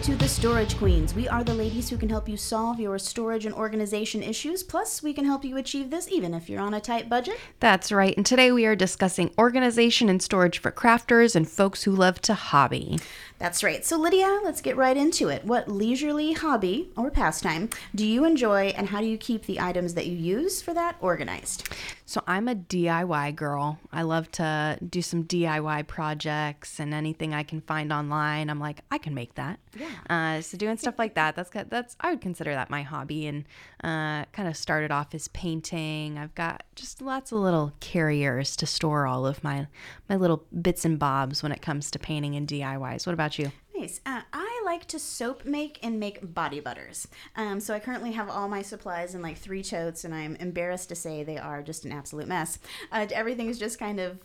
Welcome 0.00 0.16
to 0.16 0.24
the 0.24 0.30
Storage 0.30 0.78
Queens. 0.78 1.14
We 1.14 1.28
are 1.28 1.44
the 1.44 1.52
ladies 1.52 1.90
who 1.90 1.98
can 1.98 2.08
help 2.08 2.26
you 2.26 2.38
solve 2.38 2.80
your 2.80 2.98
storage 2.98 3.44
and 3.44 3.54
organization 3.54 4.22
issues. 4.22 4.62
Plus, 4.62 5.02
we 5.02 5.12
can 5.12 5.26
help 5.26 5.44
you 5.44 5.58
achieve 5.58 5.90
this 5.90 6.10
even 6.10 6.32
if 6.32 6.48
you're 6.48 6.62
on 6.62 6.72
a 6.72 6.80
tight 6.80 7.10
budget. 7.10 7.38
That's 7.58 7.92
right. 7.92 8.16
And 8.16 8.24
today 8.24 8.50
we 8.50 8.64
are 8.64 8.74
discussing 8.74 9.30
organization 9.36 10.08
and 10.08 10.22
storage 10.22 10.58
for 10.58 10.72
crafters 10.72 11.36
and 11.36 11.46
folks 11.46 11.82
who 11.82 11.90
love 11.90 12.18
to 12.22 12.32
hobby. 12.32 12.98
That's 13.38 13.62
right. 13.62 13.84
So, 13.84 13.98
Lydia, 13.98 14.40
let's 14.42 14.62
get 14.62 14.74
right 14.74 14.96
into 14.96 15.28
it. 15.28 15.44
What 15.44 15.68
leisurely 15.68 16.32
hobby 16.32 16.90
or 16.96 17.10
pastime 17.10 17.68
do 17.94 18.06
you 18.06 18.24
enjoy, 18.24 18.68
and 18.68 18.88
how 18.88 19.00
do 19.00 19.06
you 19.06 19.18
keep 19.18 19.44
the 19.44 19.60
items 19.60 19.92
that 19.94 20.06
you 20.06 20.16
use 20.16 20.62
for 20.62 20.72
that 20.72 20.96
organized? 21.02 21.68
So, 22.10 22.20
I'm 22.26 22.48
a 22.48 22.56
DIY 22.56 23.36
girl. 23.36 23.78
I 23.92 24.02
love 24.02 24.28
to 24.32 24.80
do 24.84 25.00
some 25.00 25.22
DIY 25.22 25.86
projects 25.86 26.80
and 26.80 26.92
anything 26.92 27.34
I 27.34 27.44
can 27.44 27.60
find 27.60 27.92
online. 27.92 28.50
I'm 28.50 28.58
like, 28.58 28.80
I 28.90 28.98
can 28.98 29.14
make 29.14 29.36
that. 29.36 29.60
Yeah. 29.78 29.86
Uh, 30.10 30.40
so, 30.40 30.58
doing 30.58 30.76
stuff 30.76 30.98
like 30.98 31.14
that, 31.14 31.36
that's 31.36 31.50
that's 31.68 31.96
I 32.00 32.10
would 32.10 32.20
consider 32.20 32.52
that 32.52 32.68
my 32.68 32.82
hobby, 32.82 33.28
and 33.28 33.44
uh, 33.84 34.24
kind 34.32 34.48
of 34.48 34.56
started 34.56 34.90
off 34.90 35.14
as 35.14 35.28
painting. 35.28 36.18
I've 36.18 36.34
got 36.34 36.64
just 36.74 37.00
lots 37.00 37.30
of 37.30 37.38
little 37.38 37.74
carriers 37.78 38.56
to 38.56 38.66
store 38.66 39.06
all 39.06 39.24
of 39.24 39.44
my 39.44 39.68
my 40.08 40.16
little 40.16 40.44
bits 40.60 40.84
and 40.84 40.98
bobs 40.98 41.44
when 41.44 41.52
it 41.52 41.62
comes 41.62 41.92
to 41.92 42.00
painting 42.00 42.34
and 42.34 42.48
DIYs. 42.48 43.06
What 43.06 43.14
about 43.14 43.38
you? 43.38 43.52
Nice. 43.72 44.00
Uh, 44.04 44.22
I 44.32 44.49
like 44.70 44.86
to 44.86 44.98
soap 45.00 45.44
make 45.44 45.80
and 45.82 45.98
make 45.98 46.34
body 46.34 46.60
butters. 46.60 47.08
Um, 47.34 47.58
so 47.58 47.74
I 47.74 47.80
currently 47.80 48.12
have 48.12 48.30
all 48.30 48.48
my 48.48 48.62
supplies 48.62 49.14
in 49.16 49.20
like 49.20 49.36
three 49.36 49.64
totes, 49.64 50.04
and 50.04 50.14
I'm 50.14 50.36
embarrassed 50.36 50.88
to 50.90 50.94
say 50.94 51.24
they 51.24 51.38
are 51.38 51.60
just 51.60 51.84
an 51.84 51.90
absolute 51.90 52.28
mess. 52.28 52.58
Uh, 52.92 53.06
everything 53.12 53.48
is 53.48 53.58
just 53.58 53.78
kind 53.80 53.98
of 53.98 54.20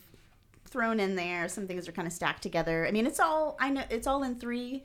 thrown 0.66 1.00
in 1.00 1.16
there. 1.16 1.50
Some 1.50 1.66
things 1.66 1.88
are 1.88 1.92
kind 1.92 2.08
of 2.08 2.14
stacked 2.14 2.44
together. 2.44 2.86
I 2.86 2.92
mean, 2.92 3.08
it's 3.08 3.20
all 3.20 3.58
I 3.60 3.70
know. 3.72 3.84
It's 3.90 4.06
all 4.06 4.22
in 4.22 4.36
three 4.36 4.84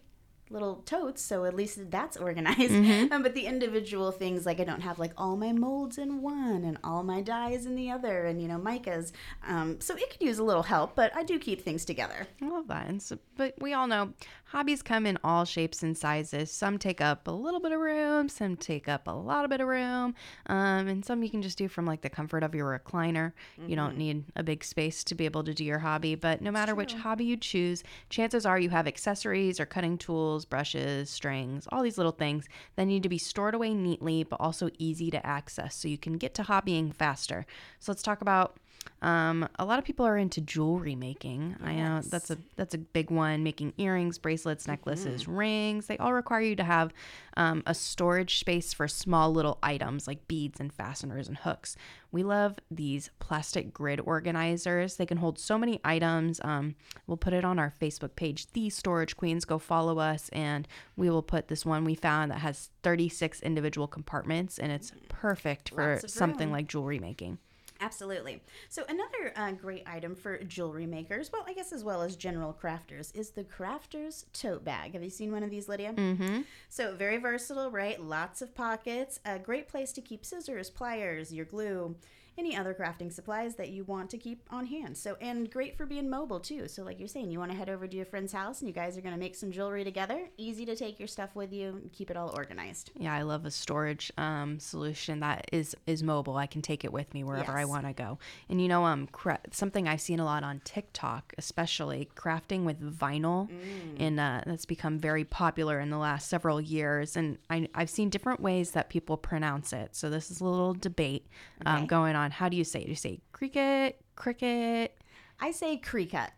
little 0.50 0.76
totes, 0.84 1.22
so 1.22 1.44
at 1.44 1.54
least 1.54 1.90
that's 1.90 2.16
organized. 2.16 2.58
Mm-hmm. 2.58 3.12
Um, 3.12 3.22
but 3.22 3.34
the 3.34 3.46
individual 3.46 4.10
things, 4.10 4.46
like 4.46 4.60
I 4.60 4.64
don't 4.64 4.80
have 4.80 4.98
like 4.98 5.12
all 5.16 5.36
my 5.36 5.52
molds 5.52 5.98
in 5.98 6.22
one 6.22 6.64
and 6.64 6.78
all 6.82 7.02
my 7.02 7.20
dyes 7.20 7.66
in 7.66 7.76
the 7.76 7.90
other, 7.90 8.24
and 8.26 8.40
you 8.40 8.48
know 8.48 8.58
micas. 8.58 9.12
Um, 9.46 9.80
so 9.80 9.94
it 9.96 10.10
could 10.10 10.22
use 10.22 10.38
a 10.38 10.44
little 10.44 10.62
help, 10.62 10.94
but 10.94 11.14
I 11.14 11.22
do 11.22 11.38
keep 11.38 11.60
things 11.62 11.84
together. 11.84 12.26
I 12.42 12.48
love 12.48 12.68
that. 12.68 12.88
And 12.88 13.02
so, 13.02 13.18
but 13.36 13.54
we 13.60 13.74
all 13.74 13.86
know 13.86 14.12
hobbies 14.50 14.82
come 14.82 15.06
in 15.06 15.18
all 15.24 15.44
shapes 15.44 15.82
and 15.82 15.96
sizes. 15.96 16.50
Some 16.50 16.78
take 16.78 17.00
up 17.00 17.26
a 17.26 17.32
little 17.32 17.60
bit 17.60 17.72
of 17.72 17.80
room, 17.80 18.28
some 18.28 18.56
take 18.56 18.88
up 18.88 19.08
a 19.08 19.12
lot 19.12 19.44
of 19.44 19.50
bit 19.50 19.60
of 19.60 19.66
room, 19.66 20.14
um, 20.46 20.88
and 20.88 21.04
some 21.04 21.22
you 21.22 21.30
can 21.30 21.42
just 21.42 21.58
do 21.58 21.66
from 21.66 21.86
like 21.86 22.02
the 22.02 22.10
comfort 22.10 22.42
of 22.42 22.54
your 22.54 22.78
recliner. 22.78 23.32
Mm-hmm. 23.58 23.68
You 23.68 23.76
don't 23.76 23.90
mm-hmm. 23.90 23.98
need 23.98 24.24
a 24.36 24.42
big 24.42 24.62
space 24.62 25.02
to 25.04 25.14
be 25.14 25.24
able 25.24 25.42
to 25.44 25.54
do 25.54 25.64
your 25.64 25.80
hobby. 25.80 26.14
But 26.14 26.40
no 26.40 26.50
matter 26.50 26.74
which 26.74 26.94
hobby 26.94 27.24
you 27.24 27.36
choose, 27.36 27.82
chances 28.10 28.46
are 28.46 28.60
you 28.60 28.70
have 28.70 28.86
accessories 28.86 29.58
or 29.58 29.66
cutting 29.66 29.98
tools 29.98 30.20
tools, 30.20 30.44
brushes, 30.44 31.10
strings, 31.10 31.66
all 31.72 31.82
these 31.82 31.96
little 31.96 32.12
things 32.12 32.48
that 32.76 32.84
need 32.84 33.02
to 33.02 33.08
be 33.08 33.18
stored 33.18 33.54
away 33.54 33.74
neatly 33.74 34.22
but 34.24 34.40
also 34.40 34.68
easy 34.78 35.10
to 35.10 35.24
access 35.26 35.74
so 35.74 35.88
you 35.88 35.98
can 35.98 36.18
get 36.18 36.34
to 36.34 36.42
hobbying 36.42 36.94
faster. 36.94 37.46
So 37.78 37.92
let's 37.92 38.02
talk 38.02 38.20
about 38.20 38.56
um, 39.02 39.48
a 39.58 39.64
lot 39.64 39.78
of 39.78 39.84
people 39.84 40.04
are 40.04 40.18
into 40.18 40.42
jewelry 40.42 40.94
making. 40.94 41.56
Yes. 41.60 41.68
I 41.68 41.74
know 41.74 42.00
that's 42.02 42.30
a 42.30 42.38
that's 42.56 42.74
a 42.74 42.78
big 42.78 43.10
one. 43.10 43.42
Making 43.42 43.72
earrings, 43.78 44.18
bracelets, 44.18 44.68
necklaces, 44.68 45.22
mm-hmm. 45.22 45.36
rings. 45.36 45.86
They 45.86 45.96
all 45.96 46.12
require 46.12 46.42
you 46.42 46.56
to 46.56 46.64
have 46.64 46.92
um, 47.36 47.62
a 47.66 47.74
storage 47.74 48.38
space 48.38 48.74
for 48.74 48.88
small 48.88 49.32
little 49.32 49.58
items 49.62 50.06
like 50.06 50.28
beads 50.28 50.60
and 50.60 50.70
fasteners 50.70 51.28
and 51.28 51.38
hooks. 51.38 51.76
We 52.12 52.22
love 52.22 52.58
these 52.70 53.10
plastic 53.20 53.72
grid 53.72 54.00
organizers. 54.00 54.96
They 54.96 55.06
can 55.06 55.18
hold 55.18 55.38
so 55.38 55.56
many 55.56 55.80
items. 55.82 56.40
Um, 56.44 56.74
we'll 57.06 57.16
put 57.16 57.32
it 57.32 57.44
on 57.44 57.58
our 57.58 57.72
Facebook 57.80 58.16
page, 58.16 58.52
The 58.52 58.68
Storage 58.68 59.16
Queens. 59.16 59.46
Go 59.46 59.58
follow 59.58 59.98
us, 59.98 60.28
and 60.30 60.68
we 60.96 61.08
will 61.08 61.22
put 61.22 61.48
this 61.48 61.64
one 61.64 61.84
we 61.84 61.94
found 61.94 62.32
that 62.32 62.40
has 62.40 62.70
36 62.82 63.40
individual 63.40 63.86
compartments, 63.86 64.58
and 64.58 64.72
it's 64.72 64.92
perfect 65.08 65.70
for 65.70 66.00
something 66.06 66.50
like 66.50 66.66
jewelry 66.66 66.98
making. 66.98 67.38
Absolutely. 67.80 68.42
So 68.68 68.84
another 68.88 69.32
uh, 69.36 69.52
great 69.52 69.84
item 69.86 70.14
for 70.14 70.38
jewelry 70.44 70.86
makers, 70.86 71.30
well, 71.32 71.44
I 71.48 71.54
guess 71.54 71.72
as 71.72 71.82
well 71.82 72.02
as 72.02 72.14
general 72.14 72.56
crafters, 72.62 73.14
is 73.16 73.30
the 73.30 73.44
Crafters 73.44 74.26
Tote 74.32 74.64
Bag. 74.64 74.92
Have 74.92 75.02
you 75.02 75.10
seen 75.10 75.32
one 75.32 75.42
of 75.42 75.50
these, 75.50 75.68
Lydia? 75.68 75.94
Mm-hmm. 75.94 76.40
So 76.68 76.94
very 76.94 77.16
versatile, 77.16 77.70
right? 77.70 78.00
Lots 78.00 78.42
of 78.42 78.54
pockets. 78.54 79.18
A 79.24 79.38
great 79.38 79.68
place 79.68 79.92
to 79.92 80.02
keep 80.02 80.26
scissors, 80.26 80.68
pliers, 80.68 81.32
your 81.32 81.46
glue 81.46 81.96
any 82.38 82.56
other 82.56 82.74
crafting 82.74 83.12
supplies 83.12 83.56
that 83.56 83.70
you 83.70 83.84
want 83.84 84.10
to 84.10 84.18
keep 84.18 84.42
on 84.50 84.66
hand. 84.66 84.96
So, 84.96 85.16
and 85.20 85.50
great 85.50 85.76
for 85.76 85.86
being 85.86 86.08
mobile 86.08 86.40
too. 86.40 86.68
So, 86.68 86.82
like 86.82 86.98
you're 86.98 87.08
saying, 87.08 87.30
you 87.30 87.38
want 87.38 87.50
to 87.50 87.56
head 87.56 87.68
over 87.68 87.86
to 87.86 87.96
your 87.96 88.06
friend's 88.06 88.32
house 88.32 88.60
and 88.60 88.68
you 88.68 88.74
guys 88.74 88.96
are 88.96 89.00
going 89.00 89.14
to 89.14 89.20
make 89.20 89.34
some 89.34 89.50
jewelry 89.50 89.84
together. 89.84 90.28
Easy 90.36 90.64
to 90.66 90.76
take 90.76 90.98
your 90.98 91.08
stuff 91.08 91.34
with 91.34 91.52
you 91.52 91.68
and 91.68 91.92
keep 91.92 92.10
it 92.10 92.16
all 92.16 92.32
organized. 92.36 92.90
Yeah, 92.96 93.14
I 93.14 93.22
love 93.22 93.44
a 93.44 93.50
storage 93.50 94.12
um, 94.16 94.58
solution 94.58 95.20
that 95.20 95.46
is 95.52 95.76
is 95.86 96.02
mobile. 96.02 96.36
I 96.36 96.46
can 96.46 96.62
take 96.62 96.84
it 96.84 96.92
with 96.92 97.12
me 97.14 97.24
wherever 97.24 97.52
yes. 97.52 97.60
I 97.60 97.64
want 97.64 97.86
to 97.86 97.92
go. 97.92 98.18
And 98.48 98.60
you 98.60 98.68
know, 98.68 98.84
um, 98.84 99.06
cra- 99.08 99.40
something 99.50 99.88
I've 99.88 100.00
seen 100.00 100.20
a 100.20 100.24
lot 100.24 100.44
on 100.44 100.60
TikTok, 100.64 101.34
especially 101.38 102.08
crafting 102.16 102.64
with 102.64 102.80
vinyl, 102.80 103.48
mm. 103.48 103.96
and 103.98 104.20
uh, 104.20 104.42
that's 104.46 104.66
become 104.66 104.98
very 104.98 105.24
popular 105.24 105.80
in 105.80 105.90
the 105.90 105.98
last 105.98 106.28
several 106.28 106.60
years. 106.60 107.16
And 107.16 107.38
I, 107.48 107.68
I've 107.74 107.90
seen 107.90 108.08
different 108.08 108.40
ways 108.40 108.72
that 108.72 108.88
people 108.88 109.16
pronounce 109.16 109.72
it. 109.72 109.94
So 109.94 110.10
this 110.10 110.30
is 110.30 110.40
a 110.40 110.44
little 110.44 110.74
debate 110.74 111.26
um, 111.66 111.78
okay. 111.78 111.86
going 111.86 112.16
on 112.16 112.19
how 112.28 112.48
do 112.48 112.56
you 112.56 112.64
say 112.64 112.80
it? 112.80 112.84
Do 112.84 112.90
you 112.90 112.96
say 112.96 113.20
cricket, 113.32 114.00
cricket? 114.16 114.96
I 115.40 115.52
say 115.52 115.78
cricket. 115.78 116.30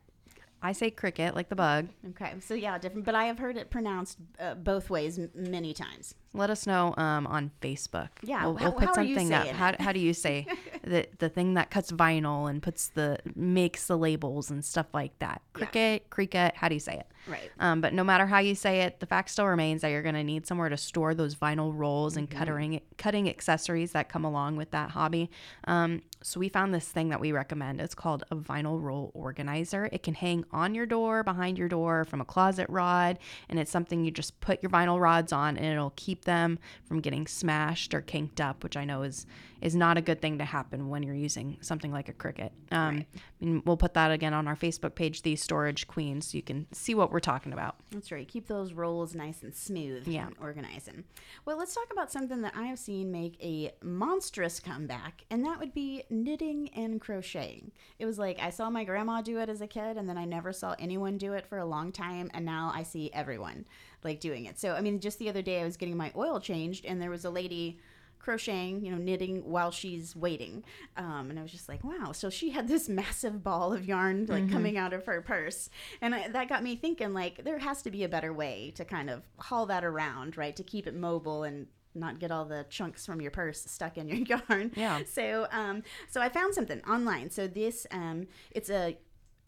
I 0.62 0.72
say 0.72 0.90
cricket, 0.90 1.34
like 1.34 1.48
the 1.48 1.56
bug. 1.56 1.88
Okay, 2.10 2.34
so 2.40 2.54
yeah, 2.54 2.78
different, 2.78 3.04
but 3.04 3.14
I 3.14 3.24
have 3.24 3.38
heard 3.38 3.56
it 3.56 3.70
pronounced 3.70 4.18
uh, 4.38 4.54
both 4.54 4.90
ways 4.90 5.18
m- 5.18 5.30
many 5.34 5.74
times 5.74 6.14
let 6.34 6.50
us 6.50 6.66
know 6.66 6.94
um, 6.96 7.26
on 7.26 7.50
Facebook. 7.60 8.08
Yeah, 8.22 8.46
we'll, 8.46 8.54
we'll 8.54 8.72
put 8.72 8.94
something 8.94 9.32
up. 9.32 9.46
How, 9.48 9.74
how 9.78 9.92
do 9.92 10.00
you 10.00 10.14
say 10.14 10.46
the 10.84 11.06
the 11.18 11.28
thing 11.28 11.54
that 11.54 11.70
cuts 11.70 11.92
vinyl 11.92 12.48
and 12.48 12.62
puts 12.62 12.88
the 12.88 13.18
makes 13.34 13.86
the 13.86 13.98
labels 13.98 14.50
and 14.50 14.64
stuff 14.64 14.86
like 14.94 15.18
that? 15.18 15.42
Cricket, 15.52 16.02
yeah. 16.02 16.08
cricket. 16.10 16.54
How 16.56 16.68
do 16.68 16.74
you 16.74 16.80
say 16.80 16.94
it? 16.94 17.06
Right. 17.26 17.50
Um, 17.60 17.80
but 17.80 17.92
no 17.92 18.02
matter 18.02 18.26
how 18.26 18.38
you 18.38 18.54
say 18.54 18.80
it, 18.80 18.98
the 19.00 19.06
fact 19.06 19.30
still 19.30 19.46
remains 19.46 19.82
that 19.82 19.88
you're 19.88 20.02
going 20.02 20.16
to 20.16 20.24
need 20.24 20.46
somewhere 20.46 20.68
to 20.68 20.76
store 20.76 21.14
those 21.14 21.34
vinyl 21.34 21.72
rolls 21.74 22.16
and 22.16 22.28
mm-hmm. 22.28 22.38
cutting 22.38 22.80
cutting 22.96 23.28
accessories 23.28 23.92
that 23.92 24.08
come 24.08 24.24
along 24.24 24.56
with 24.56 24.70
that 24.70 24.90
hobby. 24.90 25.30
Um, 25.64 26.02
so 26.22 26.40
we 26.40 26.48
found 26.48 26.72
this 26.72 26.88
thing 26.88 27.08
that 27.10 27.20
we 27.20 27.32
recommend. 27.32 27.80
It's 27.80 27.94
called 27.94 28.24
a 28.30 28.36
vinyl 28.36 28.80
roll 28.80 29.10
organizer. 29.14 29.88
It 29.92 30.02
can 30.02 30.14
hang 30.14 30.44
on 30.52 30.74
your 30.74 30.86
door, 30.86 31.22
behind 31.22 31.58
your 31.58 31.68
door, 31.68 32.04
from 32.04 32.20
a 32.20 32.24
closet 32.24 32.66
rod, 32.68 33.18
and 33.48 33.58
it's 33.58 33.70
something 33.70 34.04
you 34.04 34.10
just 34.10 34.40
put 34.40 34.62
your 34.62 34.70
vinyl 34.70 35.00
rods 35.00 35.32
on, 35.32 35.56
and 35.56 35.66
it'll 35.66 35.94
keep 35.96 36.24
them 36.24 36.58
from 36.84 37.00
getting 37.00 37.26
smashed 37.26 37.94
or 37.94 38.00
kinked 38.00 38.40
up, 38.40 38.62
which 38.62 38.76
I 38.76 38.84
know 38.84 39.02
is 39.02 39.26
is 39.60 39.76
not 39.76 39.96
a 39.96 40.00
good 40.00 40.20
thing 40.20 40.38
to 40.38 40.44
happen 40.44 40.88
when 40.88 41.04
you're 41.04 41.14
using 41.14 41.56
something 41.60 41.92
like 41.92 42.08
a 42.08 42.12
Cricut. 42.12 42.50
Um, 42.72 42.96
right. 42.96 43.06
And 43.42 43.62
we'll 43.66 43.76
put 43.76 43.94
that 43.94 44.12
again 44.12 44.32
on 44.32 44.46
our 44.46 44.54
Facebook 44.54 44.94
page, 44.94 45.22
The 45.22 45.34
Storage 45.34 45.88
Queens, 45.88 46.28
so 46.28 46.36
you 46.36 46.42
can 46.42 46.66
see 46.72 46.94
what 46.94 47.10
we're 47.10 47.20
talking 47.20 47.52
about. 47.52 47.74
That's 47.90 48.12
right. 48.12 48.26
Keep 48.26 48.46
those 48.46 48.72
rolls 48.72 49.14
nice 49.14 49.42
and 49.42 49.52
smooth 49.52 50.06
yeah. 50.06 50.26
and 50.26 50.36
organizing. 50.40 51.04
Well, 51.44 51.58
let's 51.58 51.74
talk 51.74 51.88
about 51.90 52.12
something 52.12 52.40
that 52.42 52.54
I 52.56 52.66
have 52.66 52.78
seen 52.78 53.10
make 53.10 53.36
a 53.42 53.72
monstrous 53.82 54.60
comeback, 54.60 55.24
and 55.28 55.44
that 55.44 55.58
would 55.58 55.74
be 55.74 56.04
knitting 56.08 56.70
and 56.74 57.00
crocheting. 57.00 57.72
It 57.98 58.06
was 58.06 58.18
like 58.18 58.38
I 58.40 58.50
saw 58.50 58.70
my 58.70 58.84
grandma 58.84 59.20
do 59.22 59.38
it 59.38 59.48
as 59.48 59.60
a 59.60 59.66
kid, 59.66 59.96
and 59.96 60.08
then 60.08 60.16
I 60.16 60.24
never 60.24 60.52
saw 60.52 60.76
anyone 60.78 61.18
do 61.18 61.32
it 61.32 61.46
for 61.46 61.58
a 61.58 61.66
long 61.66 61.90
time, 61.90 62.30
and 62.32 62.46
now 62.46 62.70
I 62.72 62.84
see 62.84 63.10
everyone 63.12 63.66
like 64.04 64.20
doing 64.20 64.46
it. 64.46 64.58
So, 64.58 64.72
I 64.72 64.80
mean, 64.80 65.00
just 65.00 65.18
the 65.18 65.28
other 65.28 65.42
day 65.42 65.60
I 65.60 65.64
was 65.64 65.76
getting 65.76 65.96
my 65.96 66.12
oil 66.16 66.40
changed 66.40 66.84
and 66.84 67.00
there 67.00 67.10
was 67.10 67.24
a 67.24 67.30
lady 67.30 67.78
crocheting, 68.22 68.84
you 68.84 68.90
know, 68.90 68.98
knitting 68.98 69.42
while 69.44 69.70
she's 69.70 70.14
waiting. 70.14 70.64
Um, 70.96 71.28
and 71.28 71.38
I 71.38 71.42
was 71.42 71.52
just 71.52 71.68
like, 71.68 71.82
wow. 71.84 72.12
So 72.12 72.30
she 72.30 72.50
had 72.50 72.68
this 72.68 72.88
massive 73.02 73.42
ball 73.42 73.72
of 73.72 73.84
yarn 73.84 74.26
like 74.26 74.44
mm-hmm. 74.44 74.52
coming 74.52 74.78
out 74.78 74.92
of 74.92 75.04
her 75.06 75.20
purse. 75.20 75.68
And 76.00 76.14
I, 76.14 76.28
that 76.28 76.48
got 76.48 76.62
me 76.62 76.76
thinking 76.76 77.12
like 77.12 77.44
there 77.44 77.58
has 77.58 77.82
to 77.82 77.90
be 77.90 78.04
a 78.04 78.08
better 78.08 78.32
way 78.32 78.72
to 78.76 78.84
kind 78.84 79.10
of 79.10 79.22
haul 79.38 79.66
that 79.66 79.84
around, 79.84 80.36
right? 80.36 80.54
To 80.56 80.62
keep 80.62 80.86
it 80.86 80.94
mobile 80.94 81.42
and 81.42 81.66
not 81.94 82.18
get 82.18 82.30
all 82.30 82.46
the 82.46 82.64
chunks 82.70 83.04
from 83.04 83.20
your 83.20 83.30
purse 83.30 83.62
stuck 83.64 83.98
in 83.98 84.08
your 84.08 84.40
yarn. 84.48 84.72
Yeah. 84.76 85.00
So 85.06 85.46
um 85.50 85.82
so 86.08 86.20
I 86.20 86.28
found 86.28 86.54
something 86.54 86.80
online. 86.88 87.30
So 87.30 87.46
this 87.46 87.86
um 87.90 88.28
it's 88.52 88.70
a 88.70 88.96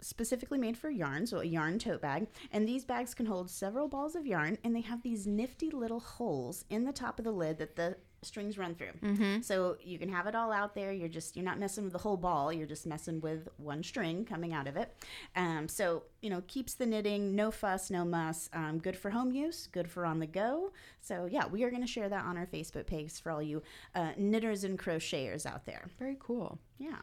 specifically 0.04 0.58
made 0.58 0.76
for 0.76 0.90
yarn, 0.90 1.26
so 1.26 1.40
a 1.40 1.44
yarn 1.44 1.78
tote 1.78 2.02
bag. 2.02 2.26
And 2.52 2.68
these 2.68 2.84
bags 2.84 3.14
can 3.14 3.26
hold 3.26 3.50
several 3.50 3.88
balls 3.88 4.14
of 4.14 4.26
yarn, 4.26 4.58
and 4.62 4.76
they 4.76 4.82
have 4.82 5.02
these 5.02 5.26
nifty 5.26 5.70
little 5.70 6.00
holes 6.00 6.64
in 6.68 6.84
the 6.84 6.92
top 6.92 7.18
of 7.18 7.24
the 7.24 7.32
lid 7.32 7.58
that 7.58 7.76
the 7.76 7.96
strings 8.24 8.58
run 8.58 8.74
through. 8.74 8.92
Mm-hmm. 9.02 9.40
So 9.42 9.76
you 9.82 9.98
can 9.98 10.08
have 10.08 10.26
it 10.26 10.34
all 10.34 10.52
out 10.52 10.74
there. 10.74 10.92
You're 10.92 11.08
just 11.08 11.36
you're 11.36 11.44
not 11.44 11.58
messing 11.58 11.84
with 11.84 11.92
the 11.92 11.98
whole 11.98 12.16
ball. 12.16 12.52
You're 12.52 12.66
just 12.66 12.86
messing 12.86 13.20
with 13.20 13.48
one 13.56 13.82
string 13.82 14.24
coming 14.24 14.52
out 14.52 14.66
of 14.66 14.76
it. 14.76 14.94
Um, 15.36 15.68
so 15.68 16.04
you 16.20 16.30
know 16.30 16.42
keeps 16.46 16.74
the 16.74 16.86
knitting, 16.86 17.34
no 17.34 17.50
fuss, 17.50 17.90
no 17.90 18.04
muss. 18.04 18.48
Um, 18.52 18.78
good 18.78 18.96
for 18.96 19.10
home 19.10 19.32
use, 19.32 19.66
good 19.66 19.90
for 19.90 20.04
on 20.06 20.18
the 20.18 20.26
go. 20.26 20.72
So 21.00 21.26
yeah, 21.30 21.46
we 21.46 21.64
are 21.64 21.70
going 21.70 21.82
to 21.82 21.88
share 21.88 22.08
that 22.08 22.24
on 22.24 22.36
our 22.36 22.46
Facebook 22.46 22.86
page 22.86 23.20
for 23.20 23.30
all 23.30 23.42
you 23.42 23.62
uh, 23.94 24.12
knitters 24.16 24.64
and 24.64 24.78
crocheters 24.78 25.46
out 25.46 25.66
there. 25.66 25.88
Very 25.98 26.16
cool. 26.18 26.58
Yeah. 26.78 26.96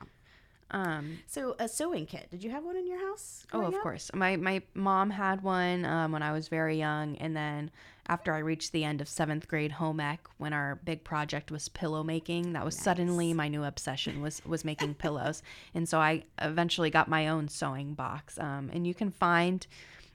Um, 0.72 1.20
So 1.28 1.56
a 1.60 1.68
sewing 1.68 2.06
kit. 2.06 2.28
Did 2.32 2.44
you 2.44 2.50
have 2.50 2.64
one 2.64 2.78
in 2.78 2.88
your 2.88 3.00
house? 3.00 3.46
oh, 3.54 3.66
of 3.66 3.76
up? 3.76 3.82
course. 3.82 4.10
My 4.14 4.36
my 4.38 4.62
mom 4.74 5.10
had 5.10 5.44
one 5.44 5.86
um, 5.86 6.12
when 6.12 6.24
I 6.24 6.32
was 6.32 6.48
very 6.48 6.78
young, 6.78 7.18
and 7.18 7.36
then 7.36 7.72
after 8.08 8.34
I 8.34 8.40
reached 8.40 8.72
the 8.72 8.84
end 8.84 9.00
of 9.02 9.08
seventh 9.08 9.48
grade 9.48 9.74
home 9.74 10.00
ec, 10.00 10.20
when 10.38 10.54
our 10.54 10.80
big 10.84 11.04
project 11.04 11.52
was 11.52 11.70
pillow 11.70 12.04
making, 12.04 12.54
that 12.54 12.66
was 12.66 12.76
suddenly 12.78 13.34
my 13.34 13.48
new 13.48 13.64
obsession 13.64 14.22
was 14.22 14.42
was 14.46 14.66
making 14.66 14.96
pillows, 14.96 15.44
and 15.74 15.88
so 15.88 16.00
I 16.00 16.24
eventually 16.40 16.90
got 16.90 17.08
my 17.08 17.28
own 17.28 17.48
sewing 17.48 17.94
box. 17.94 18.40
Um, 18.40 18.70
and 18.74 18.88
you 18.88 18.94
can 18.94 19.12
find. 19.12 19.68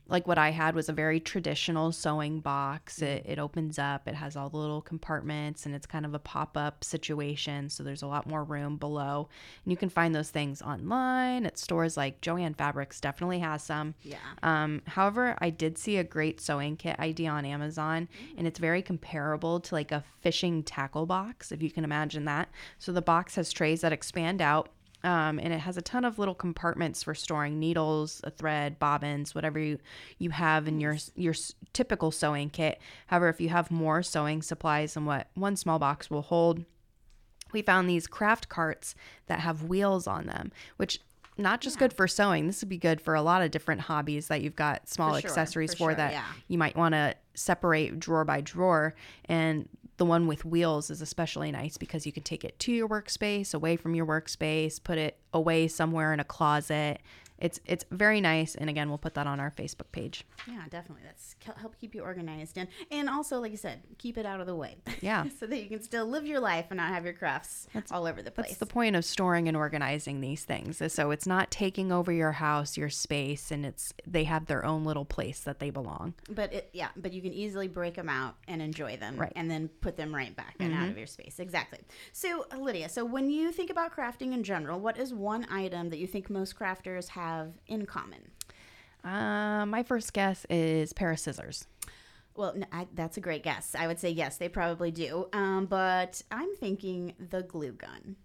Like 0.08 0.28
what 0.28 0.38
I 0.38 0.50
had 0.50 0.74
was 0.74 0.88
a 0.88 0.92
very 0.92 1.18
traditional 1.18 1.90
sewing 1.90 2.40
box. 2.40 3.02
It, 3.02 3.24
it 3.26 3.38
opens 3.38 3.78
up, 3.78 4.06
it 4.06 4.14
has 4.14 4.36
all 4.36 4.48
the 4.48 4.56
little 4.56 4.80
compartments, 4.80 5.66
and 5.66 5.74
it's 5.74 5.86
kind 5.86 6.06
of 6.06 6.14
a 6.14 6.18
pop 6.18 6.56
up 6.56 6.84
situation. 6.84 7.68
So 7.68 7.82
there's 7.82 8.02
a 8.02 8.06
lot 8.06 8.26
more 8.26 8.44
room 8.44 8.76
below. 8.76 9.28
And 9.64 9.72
you 9.72 9.76
can 9.76 9.88
find 9.88 10.14
those 10.14 10.30
things 10.30 10.62
online 10.62 11.44
at 11.44 11.58
stores 11.58 11.96
like 11.96 12.20
Jo-Ann 12.20 12.54
Fabrics, 12.54 13.00
definitely 13.00 13.40
has 13.40 13.62
some. 13.62 13.94
Yeah. 14.02 14.18
Um, 14.42 14.82
however, 14.86 15.36
I 15.40 15.50
did 15.50 15.76
see 15.76 15.96
a 15.96 16.04
great 16.04 16.40
sewing 16.40 16.76
kit 16.76 16.98
idea 17.00 17.30
on 17.30 17.44
Amazon, 17.44 18.08
and 18.36 18.46
it's 18.46 18.58
very 18.58 18.82
comparable 18.82 19.60
to 19.60 19.74
like 19.74 19.92
a 19.92 20.04
fishing 20.20 20.62
tackle 20.62 21.06
box, 21.06 21.50
if 21.50 21.62
you 21.62 21.70
can 21.70 21.84
imagine 21.84 22.24
that. 22.26 22.48
So 22.78 22.92
the 22.92 23.02
box 23.02 23.34
has 23.34 23.52
trays 23.52 23.80
that 23.80 23.92
expand 23.92 24.40
out. 24.40 24.68
Um, 25.06 25.38
and 25.38 25.52
it 25.52 25.60
has 25.60 25.76
a 25.76 25.82
ton 25.82 26.04
of 26.04 26.18
little 26.18 26.34
compartments 26.34 27.04
for 27.04 27.14
storing 27.14 27.60
needles, 27.60 28.20
a 28.24 28.30
thread, 28.30 28.80
bobbins, 28.80 29.36
whatever 29.36 29.60
you, 29.60 29.78
you 30.18 30.30
have 30.30 30.66
in 30.66 30.80
your 30.80 30.96
your 31.14 31.34
typical 31.72 32.10
sewing 32.10 32.50
kit. 32.50 32.80
However, 33.06 33.28
if 33.28 33.40
you 33.40 33.48
have 33.50 33.70
more 33.70 34.02
sewing 34.02 34.42
supplies 34.42 34.94
than 34.94 35.04
what 35.04 35.28
one 35.34 35.54
small 35.54 35.78
box 35.78 36.10
will 36.10 36.22
hold, 36.22 36.64
we 37.52 37.62
found 37.62 37.88
these 37.88 38.08
craft 38.08 38.48
carts 38.48 38.96
that 39.26 39.38
have 39.38 39.62
wheels 39.62 40.08
on 40.08 40.26
them, 40.26 40.50
which 40.76 40.98
not 41.38 41.60
just 41.60 41.78
good 41.78 41.92
for 41.92 42.08
sewing. 42.08 42.48
This 42.48 42.60
would 42.62 42.68
be 42.68 42.78
good 42.78 43.00
for 43.00 43.14
a 43.14 43.22
lot 43.22 43.42
of 43.42 43.52
different 43.52 43.82
hobbies 43.82 44.26
that 44.26 44.40
you've 44.40 44.56
got 44.56 44.88
small 44.88 45.14
For 45.14 45.20
sure, 45.20 45.30
accessories 45.30 45.72
for 45.72 45.76
for, 45.76 45.90
sure, 45.90 45.94
that 45.94 46.12
yeah. 46.14 46.24
you 46.48 46.58
might 46.58 46.74
want 46.74 46.94
to 46.94 47.14
separate 47.34 48.00
drawer 48.00 48.24
by 48.24 48.40
drawer. 48.40 48.94
And 49.26 49.68
the 49.96 50.04
one 50.04 50.26
with 50.26 50.44
wheels 50.44 50.90
is 50.90 51.00
especially 51.00 51.50
nice 51.50 51.76
because 51.76 52.06
you 52.06 52.12
can 52.12 52.22
take 52.22 52.44
it 52.44 52.58
to 52.60 52.72
your 52.72 52.88
workspace, 52.88 53.54
away 53.54 53.76
from 53.76 53.94
your 53.94 54.06
workspace, 54.06 54.82
put 54.82 54.98
it 54.98 55.18
away 55.32 55.68
somewhere 55.68 56.12
in 56.12 56.20
a 56.20 56.24
closet. 56.24 57.00
It's 57.38 57.60
it's 57.66 57.84
very 57.90 58.20
nice, 58.20 58.54
and 58.54 58.70
again, 58.70 58.88
we'll 58.88 58.98
put 58.98 59.14
that 59.14 59.26
on 59.26 59.40
our 59.40 59.50
Facebook 59.50 59.92
page. 59.92 60.24
Yeah, 60.46 60.62
definitely. 60.70 61.04
That's 61.04 61.36
help 61.60 61.78
keep 61.78 61.94
you 61.94 62.02
organized 62.02 62.56
and 62.58 62.68
and 62.90 63.08
also, 63.08 63.40
like 63.40 63.50
you 63.50 63.56
said, 63.56 63.82
keep 63.98 64.18
it 64.18 64.26
out 64.26 64.40
of 64.40 64.46
the 64.46 64.54
way. 64.54 64.76
Yeah. 65.00 65.24
so 65.40 65.46
that 65.46 65.62
you 65.62 65.68
can 65.68 65.82
still 65.82 66.06
live 66.06 66.26
your 66.26 66.40
life 66.40 66.66
and 66.70 66.78
not 66.78 66.88
have 66.88 67.04
your 67.04 67.14
crafts 67.14 67.66
all 67.90 68.06
over 68.06 68.22
the 68.22 68.30
place. 68.30 68.48
That's 68.48 68.58
the 68.58 68.66
point 68.66 68.96
of 68.96 69.04
storing 69.04 69.48
and 69.48 69.56
organizing 69.56 70.20
these 70.20 70.44
things. 70.44 70.82
So 70.92 71.10
it's 71.10 71.26
not 71.26 71.50
taking 71.50 71.92
over 71.92 72.12
your 72.12 72.32
house, 72.32 72.76
your 72.76 72.90
space, 72.90 73.50
and 73.50 73.66
it's 73.66 73.92
they 74.06 74.24
have 74.24 74.46
their 74.46 74.64
own 74.64 74.84
little 74.84 75.04
place 75.04 75.40
that 75.40 75.58
they 75.58 75.70
belong. 75.70 76.14
But 76.30 76.52
it, 76.52 76.70
yeah, 76.72 76.88
but 76.96 77.12
you 77.12 77.20
can 77.22 77.32
easily 77.32 77.68
break 77.68 77.94
them 77.94 78.08
out 78.08 78.36
and 78.48 78.62
enjoy 78.62 78.96
them, 78.96 79.16
Right. 79.16 79.30
Mm-hmm. 79.30 79.38
And 79.38 79.50
then 79.50 79.68
put 79.80 79.96
them 79.96 80.14
right 80.14 80.34
back 80.34 80.54
and 80.60 80.72
out 80.72 80.88
of 80.88 80.98
your 80.98 81.06
space. 81.06 81.38
Exactly. 81.38 81.80
So, 82.12 82.46
Lydia, 82.58 82.88
so 82.88 83.04
when 83.04 83.30
you 83.30 83.52
think 83.52 83.70
about 83.70 83.94
crafting 83.94 84.32
in 84.32 84.42
general, 84.42 84.78
what 84.80 84.98
is 84.98 85.12
one 85.12 85.46
item 85.50 85.90
that 85.90 85.98
you 85.98 86.06
think 86.06 86.30
most 86.30 86.58
crafters 86.58 87.08
have 87.08 87.25
in 87.66 87.86
common? 87.86 88.30
Uh, 89.04 89.64
my 89.66 89.82
first 89.82 90.12
guess 90.12 90.44
is 90.50 90.92
pair 90.92 91.10
of 91.12 91.18
scissors. 91.18 91.66
Well, 92.34 92.52
n 92.54 92.66
I 92.72 92.86
that's 92.94 93.16
a 93.16 93.20
great 93.20 93.42
guess. 93.42 93.74
I 93.74 93.86
would 93.86 93.98
say 93.98 94.10
yes, 94.10 94.36
they 94.36 94.48
probably 94.48 94.90
do. 94.90 95.28
Um, 95.32 95.66
but 95.66 96.22
I'm 96.30 96.54
thinking 96.56 97.14
the 97.30 97.42
glue 97.42 97.72
gun. 97.72 98.16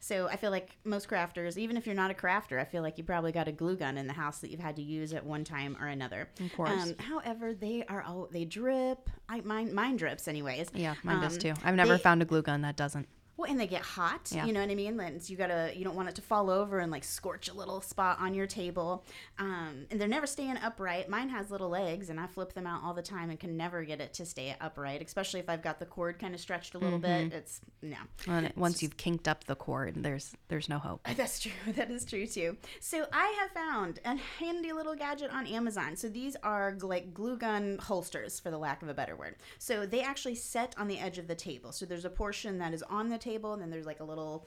So 0.00 0.28
I 0.28 0.36
feel 0.36 0.52
like 0.52 0.76
most 0.84 1.08
crafters, 1.08 1.56
even 1.56 1.76
if 1.76 1.84
you're 1.86 1.94
not 1.94 2.10
a 2.12 2.14
crafter, 2.14 2.60
I 2.60 2.64
feel 2.64 2.82
like 2.82 2.98
you 2.98 3.04
probably 3.04 3.32
got 3.32 3.48
a 3.48 3.52
glue 3.52 3.76
gun 3.76 3.98
in 3.98 4.06
the 4.06 4.12
house 4.12 4.38
that 4.40 4.50
you've 4.50 4.60
had 4.60 4.76
to 4.76 4.82
use 4.82 5.12
at 5.12 5.24
one 5.26 5.42
time 5.44 5.76
or 5.80 5.86
another. 5.88 6.28
Of 6.40 6.52
course. 6.54 6.70
Um, 6.70 6.94
however, 6.98 7.52
they 7.54 7.84
are 7.88 8.02
all 8.02 8.28
they 8.30 8.44
drip. 8.44 9.08
I 9.28 9.40
mine 9.40 9.74
mine 9.74 9.96
drips 9.96 10.28
anyways. 10.28 10.68
Yeah, 10.74 10.94
mine 11.02 11.20
does 11.20 11.34
Um, 11.34 11.40
too. 11.40 11.54
I've 11.64 11.74
never 11.74 11.96
they- 11.96 12.02
found 12.02 12.22
a 12.22 12.26
glue 12.26 12.42
gun 12.42 12.60
that 12.62 12.76
doesn't. 12.76 13.08
Well, 13.38 13.48
and 13.50 13.58
they 13.58 13.66
get 13.68 13.82
hot. 13.82 14.30
Yeah. 14.34 14.44
You 14.44 14.52
know 14.52 14.60
what 14.60 14.68
I 14.68 14.74
mean? 14.74 14.96
Then 14.98 15.18
you 15.24 15.36
gotta 15.36 15.72
you 15.74 15.84
don't 15.84 15.94
want 15.96 16.08
it 16.10 16.16
to 16.16 16.22
fall 16.22 16.50
over 16.50 16.80
and 16.80 16.92
like 16.92 17.04
scorch 17.04 17.48
a 17.48 17.54
little 17.54 17.80
spot 17.80 18.18
on 18.20 18.34
your 18.34 18.46
table. 18.48 19.04
Um, 19.38 19.86
and 19.90 20.00
they're 20.00 20.08
never 20.08 20.26
staying 20.26 20.56
upright. 20.58 21.08
Mine 21.08 21.28
has 21.28 21.50
little 21.50 21.68
legs, 21.68 22.10
and 22.10 22.18
I 22.18 22.26
flip 22.26 22.52
them 22.52 22.66
out 22.66 22.82
all 22.84 22.92
the 22.94 23.02
time 23.02 23.30
and 23.30 23.38
can 23.38 23.56
never 23.56 23.84
get 23.84 24.00
it 24.00 24.12
to 24.14 24.26
stay 24.26 24.54
upright. 24.60 25.00
Especially 25.02 25.38
if 25.40 25.48
I've 25.48 25.62
got 25.62 25.78
the 25.78 25.86
cord 25.86 26.18
kind 26.18 26.34
of 26.34 26.40
stretched 26.40 26.74
a 26.74 26.78
little 26.78 26.98
Mm-hmm. 26.98 27.28
bit. 27.28 27.32
It's 27.38 27.60
no. 27.80 27.96
And 28.26 28.46
it- 28.46 28.56
once 28.56 28.82
you've 28.82 28.96
kinked 28.96 29.28
up 29.28 29.44
the 29.44 29.54
cord, 29.54 29.94
there's 29.96 30.34
there's 30.48 30.68
no 30.68 30.78
hope. 30.78 31.06
That's 31.16 31.40
true. 31.40 31.52
That 31.78 31.92
is 31.92 32.04
true 32.04 32.26
too. 32.26 32.56
So 32.80 33.06
I 33.12 33.36
have 33.40 33.50
found 33.52 34.00
a 34.04 34.16
handy 34.40 34.72
little 34.72 34.96
gadget 34.96 35.30
on 35.30 35.46
Amazon. 35.46 35.94
So 35.94 36.08
these 36.08 36.34
are 36.42 36.76
like 36.82 37.14
glue 37.14 37.36
gun 37.36 37.78
holsters, 37.80 38.40
for 38.40 38.50
the 38.50 38.58
lack 38.58 38.82
of 38.82 38.88
a 38.88 38.94
better 38.94 39.14
word. 39.14 39.36
So 39.60 39.86
they 39.86 40.00
actually 40.02 40.34
set 40.34 40.74
on 40.76 40.88
the 40.88 40.98
edge 40.98 41.18
of 41.18 41.28
the 41.28 41.36
table. 41.36 41.70
So 41.70 41.86
there's 41.86 42.04
a 42.04 42.10
portion 42.10 42.58
that 42.58 42.74
is 42.74 42.82
on 42.82 43.08
the 43.10 43.18
table, 43.18 43.27
and 43.52 43.62
then 43.62 43.70
there's 43.70 43.86
like 43.86 44.00
a 44.00 44.04
little 44.04 44.46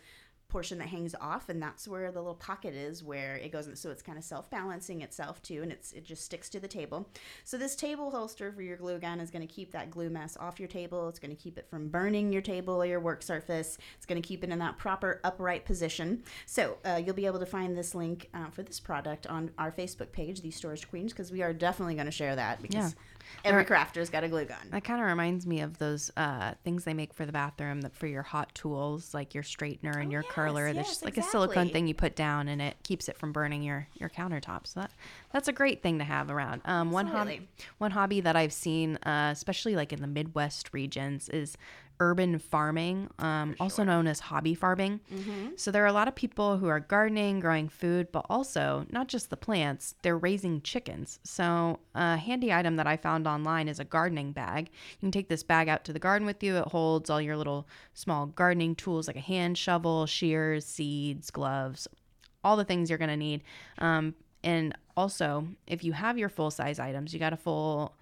portion 0.51 0.77
that 0.79 0.89
hangs 0.89 1.15
off, 1.21 1.47
and 1.47 1.63
that's 1.63 1.87
where 1.87 2.11
the 2.11 2.19
little 2.19 2.35
pocket 2.35 2.75
is, 2.75 3.01
where 3.01 3.37
it 3.37 3.53
goes. 3.53 3.67
in. 3.67 3.75
So 3.75 3.89
it's 3.89 4.01
kind 4.01 4.17
of 4.17 4.23
self 4.23 4.49
balancing 4.49 5.01
itself 5.01 5.41
too, 5.41 5.61
and 5.63 5.71
it's 5.71 5.93
it 5.93 6.03
just 6.03 6.25
sticks 6.25 6.49
to 6.49 6.59
the 6.59 6.67
table. 6.67 7.09
So 7.45 7.57
this 7.57 7.75
table 7.75 8.11
holster 8.11 8.51
for 8.51 8.61
your 8.61 8.75
glue 8.77 8.99
gun 8.99 9.19
is 9.21 9.31
going 9.31 9.47
to 9.47 9.51
keep 9.51 9.71
that 9.71 9.89
glue 9.89 10.09
mess 10.09 10.35
off 10.37 10.59
your 10.59 10.67
table. 10.67 11.07
It's 11.07 11.19
going 11.19 11.35
to 11.35 11.41
keep 11.41 11.57
it 11.57 11.67
from 11.69 11.87
burning 11.87 12.33
your 12.33 12.41
table 12.41 12.81
or 12.81 12.85
your 12.85 12.99
work 12.99 13.23
surface. 13.23 13.77
It's 13.95 14.05
going 14.05 14.21
to 14.21 14.27
keep 14.27 14.43
it 14.43 14.49
in 14.49 14.59
that 14.59 14.77
proper 14.77 15.21
upright 15.23 15.63
position. 15.65 16.23
So 16.45 16.77
uh, 16.83 17.01
you'll 17.03 17.15
be 17.15 17.25
able 17.25 17.39
to 17.39 17.45
find 17.45 17.77
this 17.77 17.95
link 17.95 18.29
uh, 18.33 18.49
for 18.49 18.61
this 18.61 18.79
product 18.79 19.25
on 19.27 19.51
our 19.57 19.71
Facebook 19.71 20.11
page, 20.11 20.41
the 20.41 20.51
Storage 20.51 20.89
Queens, 20.89 21.13
because 21.13 21.31
we 21.31 21.41
are 21.41 21.53
definitely 21.53 21.95
going 21.95 22.05
to 22.07 22.11
share 22.11 22.35
that 22.35 22.61
because 22.61 22.93
Yeah. 22.93 23.20
Every 23.43 23.65
crafter's 23.65 24.09
got 24.09 24.23
a 24.23 24.27
glue 24.27 24.45
gun. 24.45 24.57
That 24.71 24.83
kind 24.83 25.01
of 25.01 25.07
reminds 25.07 25.45
me 25.45 25.61
of 25.61 25.77
those 25.77 26.11
uh, 26.17 26.53
things 26.63 26.83
they 26.83 26.93
make 26.93 27.13
for 27.13 27.25
the 27.25 27.31
bathroom 27.31 27.81
that 27.81 27.95
for 27.95 28.07
your 28.07 28.23
hot 28.23 28.53
tools, 28.55 29.13
like 29.13 29.33
your 29.33 29.43
straightener 29.43 29.95
and 29.95 30.07
Oh, 30.07 30.11
your 30.11 30.21
yes, 30.23 30.31
curler. 30.31 30.73
There's 30.73 30.87
yes, 30.87 30.87
just 30.89 31.05
like 31.05 31.17
a 31.17 31.23
silicone 31.23 31.69
thing 31.69 31.87
you 31.87 31.93
put 31.93 32.15
down, 32.15 32.47
and 32.47 32.61
it 32.61 32.77
keeps 32.83 33.07
it 33.09 33.17
from 33.17 33.31
burning 33.31 33.63
your 33.63 33.87
your 33.95 34.09
countertops. 34.09 34.67
So 34.67 34.81
that 34.81 34.91
that's 35.31 35.47
a 35.47 35.53
great 35.53 35.81
thing 35.81 35.97
to 35.99 36.03
have 36.03 36.29
around. 36.29 36.61
Um, 36.65 36.91
one 36.91 37.07
hobby 37.07 37.47
one 37.77 37.91
hobby 37.91 38.21
that 38.21 38.35
I've 38.35 38.53
seen, 38.53 38.97
uh, 38.97 39.29
especially 39.31 39.75
like 39.75 39.93
in 39.93 40.01
the 40.01 40.07
Midwest 40.07 40.73
regions, 40.73 41.29
is 41.29 41.57
urban 42.01 42.39
farming, 42.39 43.07
um, 43.19 43.55
also 43.59 43.83
known 43.83 44.07
as 44.07 44.19
hobby 44.19 44.55
farming. 44.55 44.99
Mm-hmm. 45.13 45.49
So 45.55 45.69
there 45.69 45.83
are 45.83 45.87
a 45.87 45.93
lot 45.93 46.07
of 46.07 46.15
people 46.15 46.57
who 46.57 46.67
are 46.67 46.79
gardening, 46.79 47.39
growing 47.39 47.69
food, 47.69 48.11
but 48.11 48.25
also 48.27 48.87
not 48.89 49.07
just 49.07 49.29
the 49.29 49.37
plants, 49.37 49.93
they're 50.01 50.17
raising 50.17 50.61
chickens. 50.61 51.19
So 51.23 51.79
a 51.93 52.17
handy 52.17 52.51
item 52.51 52.75
that 52.77 52.87
I 52.87 52.97
found 52.97 53.27
online 53.27 53.67
is 53.67 53.79
a 53.79 53.85
gardening 53.85 54.31
bag. 54.31 54.71
You 54.93 54.99
can 54.99 55.11
take 55.11 55.29
this 55.29 55.43
bag 55.43 55.69
out 55.69 55.85
to 55.85 55.93
the 55.93 55.99
garden 55.99 56.25
with 56.25 56.41
you. 56.41 56.57
It 56.57 56.67
holds 56.69 57.11
all 57.11 57.21
your 57.21 57.37
little 57.37 57.67
small 57.93 58.25
gardening 58.25 58.75
tools 58.75 59.05
like 59.05 59.15
a 59.15 59.21
hand 59.21 59.57
shovel, 59.57 60.07
shears, 60.07 60.65
seeds, 60.65 61.29
gloves, 61.29 61.87
all 62.43 62.57
the 62.57 62.65
things 62.65 62.89
you're 62.89 62.97
going 62.97 63.09
to 63.09 63.15
need. 63.15 63.43
Um, 63.77 64.15
and 64.43 64.75
also, 64.97 65.47
if 65.67 65.83
you 65.83 65.93
have 65.93 66.17
your 66.17 66.29
full 66.29 66.49
size 66.49 66.79
items, 66.79 67.13
you 67.13 67.19
got 67.19 67.31
a 67.31 67.37
full 67.37 67.93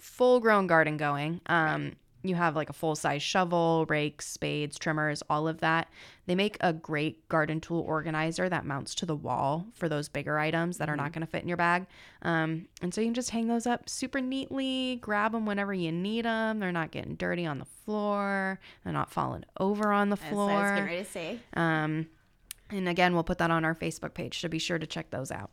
full 0.00 0.38
grown 0.38 0.68
garden 0.68 0.96
going. 0.96 1.40
Um, 1.46 1.96
you 2.22 2.34
have 2.34 2.56
like 2.56 2.70
a 2.70 2.74
full 2.74 2.94
size 2.94 3.22
shovel, 3.22 3.86
rakes, 3.88 4.26
spades, 4.26 4.78
trimmers, 4.78 5.22
all 5.30 5.48
of 5.48 5.60
that. 5.60 5.88
They 6.26 6.34
make 6.34 6.56
a 6.60 6.72
great 6.72 7.28
garden 7.28 7.60
tool 7.60 7.80
organizer 7.80 8.48
that 8.48 8.64
mounts 8.64 8.94
to 8.96 9.06
the 9.06 9.16
wall 9.16 9.66
for 9.74 9.88
those 9.88 10.08
bigger 10.08 10.38
items 10.38 10.78
that 10.78 10.88
are 10.88 10.96
not 10.96 11.12
going 11.12 11.22
to 11.22 11.26
fit 11.26 11.42
in 11.42 11.48
your 11.48 11.56
bag. 11.56 11.86
Um, 12.22 12.68
and 12.82 12.92
so 12.92 13.00
you 13.00 13.06
can 13.06 13.14
just 13.14 13.30
hang 13.30 13.48
those 13.48 13.66
up 13.66 13.88
super 13.88 14.20
neatly, 14.20 14.98
grab 15.00 15.32
them 15.32 15.46
whenever 15.46 15.74
you 15.74 15.92
need 15.92 16.24
them. 16.24 16.58
They're 16.60 16.72
not 16.72 16.90
getting 16.90 17.14
dirty 17.16 17.46
on 17.46 17.58
the 17.58 17.64
floor, 17.84 18.60
they're 18.84 18.92
not 18.92 19.10
falling 19.10 19.44
over 19.58 19.90
on 19.92 20.10
the 20.10 20.16
As 20.16 20.32
I 20.32 20.34
was 20.34 20.48
getting 20.48 20.58
floor. 20.58 20.84
ready 20.84 20.98
to 20.98 21.04
say. 21.04 21.38
Um, 21.54 22.06
and 22.70 22.88
again, 22.88 23.14
we'll 23.14 23.24
put 23.24 23.38
that 23.38 23.50
on 23.50 23.64
our 23.64 23.74
Facebook 23.74 24.14
page, 24.14 24.40
so 24.40 24.48
be 24.48 24.58
sure 24.58 24.78
to 24.78 24.86
check 24.86 25.10
those 25.10 25.32
out. 25.32 25.50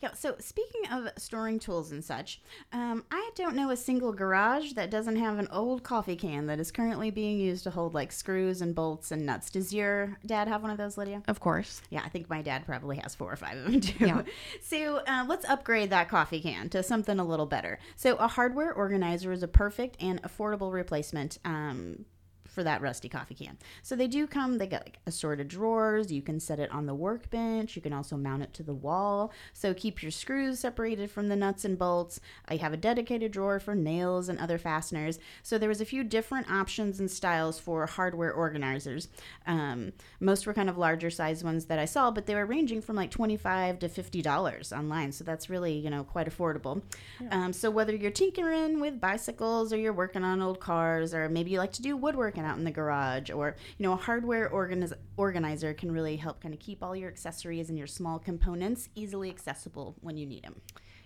Yeah, 0.00 0.12
so 0.12 0.36
speaking 0.38 0.82
of 0.92 1.08
storing 1.16 1.58
tools 1.58 1.90
and 1.90 2.04
such, 2.04 2.40
um, 2.72 3.04
I 3.10 3.30
don't 3.34 3.56
know 3.56 3.70
a 3.70 3.76
single 3.76 4.12
garage 4.12 4.74
that 4.74 4.90
doesn't 4.90 5.16
have 5.16 5.38
an 5.38 5.48
old 5.50 5.82
coffee 5.82 6.14
can 6.14 6.46
that 6.46 6.60
is 6.60 6.70
currently 6.70 7.10
being 7.10 7.38
used 7.38 7.64
to 7.64 7.70
hold 7.70 7.94
like 7.94 8.12
screws 8.12 8.62
and 8.62 8.74
bolts 8.74 9.10
and 9.10 9.26
nuts. 9.26 9.50
Does 9.50 9.74
your 9.74 10.16
dad 10.24 10.46
have 10.46 10.62
one 10.62 10.70
of 10.70 10.78
those, 10.78 10.96
Lydia? 10.96 11.22
Of 11.26 11.40
course. 11.40 11.82
Yeah, 11.90 12.02
I 12.04 12.08
think 12.10 12.30
my 12.30 12.42
dad 12.42 12.64
probably 12.64 12.98
has 12.98 13.16
four 13.16 13.32
or 13.32 13.36
five 13.36 13.56
of 13.56 13.64
them 13.64 13.80
too. 13.80 14.06
Yeah. 14.06 14.22
So 14.62 15.02
uh, 15.06 15.24
let's 15.26 15.48
upgrade 15.48 15.90
that 15.90 16.08
coffee 16.08 16.40
can 16.40 16.68
to 16.70 16.82
something 16.84 17.18
a 17.18 17.24
little 17.24 17.46
better. 17.46 17.80
So 17.96 18.14
a 18.16 18.28
hardware 18.28 18.72
organizer 18.72 19.32
is 19.32 19.42
a 19.42 19.48
perfect 19.48 20.00
and 20.00 20.22
affordable 20.22 20.72
replacement. 20.72 21.38
Um, 21.44 22.04
for 22.48 22.64
that 22.64 22.80
rusty 22.80 23.08
coffee 23.08 23.34
can. 23.34 23.58
So 23.82 23.94
they 23.94 24.08
do 24.08 24.26
come, 24.26 24.58
they 24.58 24.66
got 24.66 24.84
like 24.84 24.98
assorted 25.06 25.48
drawers. 25.48 26.10
You 26.10 26.22
can 26.22 26.40
set 26.40 26.58
it 26.58 26.70
on 26.70 26.86
the 26.86 26.94
workbench. 26.94 27.76
You 27.76 27.82
can 27.82 27.92
also 27.92 28.16
mount 28.16 28.42
it 28.42 28.54
to 28.54 28.62
the 28.62 28.74
wall. 28.74 29.32
So 29.52 29.74
keep 29.74 30.02
your 30.02 30.10
screws 30.10 30.60
separated 30.60 31.10
from 31.10 31.28
the 31.28 31.36
nuts 31.36 31.64
and 31.64 31.78
bolts. 31.78 32.20
I 32.48 32.56
have 32.56 32.72
a 32.72 32.76
dedicated 32.76 33.32
drawer 33.32 33.60
for 33.60 33.74
nails 33.74 34.28
and 34.28 34.38
other 34.38 34.58
fasteners. 34.58 35.18
So 35.42 35.58
there 35.58 35.68
was 35.68 35.80
a 35.80 35.84
few 35.84 36.02
different 36.02 36.50
options 36.50 36.98
and 36.98 37.10
styles 37.10 37.58
for 37.58 37.86
hardware 37.86 38.32
organizers. 38.32 39.08
Um, 39.46 39.92
most 40.20 40.46
were 40.46 40.54
kind 40.54 40.68
of 40.68 40.78
larger 40.78 41.10
size 41.10 41.44
ones 41.44 41.66
that 41.66 41.78
I 41.78 41.84
saw, 41.84 42.10
but 42.10 42.26
they 42.26 42.34
were 42.34 42.46
ranging 42.46 42.80
from 42.80 42.96
like 42.96 43.10
25 43.10 43.78
to 43.80 43.88
$50 43.88 44.72
online. 44.76 45.12
So 45.12 45.24
that's 45.24 45.50
really, 45.50 45.74
you 45.74 45.90
know, 45.90 46.04
quite 46.04 46.28
affordable. 46.28 46.82
Um, 47.30 47.52
so 47.52 47.70
whether 47.70 47.94
you're 47.94 48.10
tinkering 48.10 48.80
with 48.80 49.00
bicycles 49.00 49.72
or 49.72 49.76
you're 49.76 49.92
working 49.92 50.24
on 50.24 50.40
old 50.40 50.60
cars 50.60 51.12
or 51.14 51.28
maybe 51.28 51.50
you 51.50 51.58
like 51.58 51.72
to 51.72 51.82
do 51.82 51.96
woodworking 51.96 52.44
out 52.48 52.58
in 52.58 52.64
the 52.64 52.70
garage 52.70 53.30
or 53.30 53.54
you 53.76 53.82
know 53.84 53.92
a 53.92 53.96
hardware 53.96 54.48
organiz- 54.50 54.94
organizer 55.16 55.72
can 55.74 55.92
really 55.92 56.16
help 56.16 56.40
kind 56.40 56.54
of 56.54 56.60
keep 56.60 56.82
all 56.82 56.96
your 56.96 57.08
accessories 57.08 57.68
and 57.68 57.76
your 57.78 57.86
small 57.86 58.18
components 58.18 58.88
easily 58.94 59.28
accessible 59.30 59.94
when 60.00 60.16
you 60.16 60.26
need 60.26 60.42
them 60.42 60.56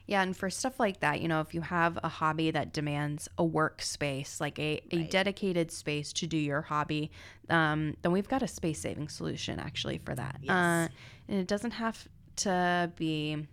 Yeah, 0.06 0.22
and 0.22 0.36
for 0.36 0.50
stuff 0.50 0.80
like 0.80 0.98
that, 1.00 1.20
you 1.22 1.28
know, 1.28 1.40
if 1.40 1.54
you 1.54 1.60
have 1.60 1.96
a 2.02 2.08
hobby 2.08 2.50
that 2.50 2.72
demands 2.72 3.28
a 3.38 3.44
workspace, 3.44 4.40
like 4.40 4.58
a, 4.58 4.80
a 4.90 4.96
Right. 4.96 5.10
dedicated 5.10 5.70
space 5.70 6.12
to 6.14 6.26
do 6.26 6.36
your 6.36 6.62
hobby, 6.62 7.10
um, 7.48 7.96
then 8.02 8.10
we've 8.12 8.28
got 8.28 8.42
a 8.42 8.48
space 8.48 8.80
saving 8.80 9.08
solution 9.08 9.60
actually 9.60 9.98
for 9.98 10.14
that. 10.16 10.36
Yes. 10.42 10.50
Uh, 10.50 10.88
and 11.28 11.38
it 11.40 11.46
doesn't 11.46 11.70
have 11.84 12.08
to 12.36 12.90
be 12.96 13.46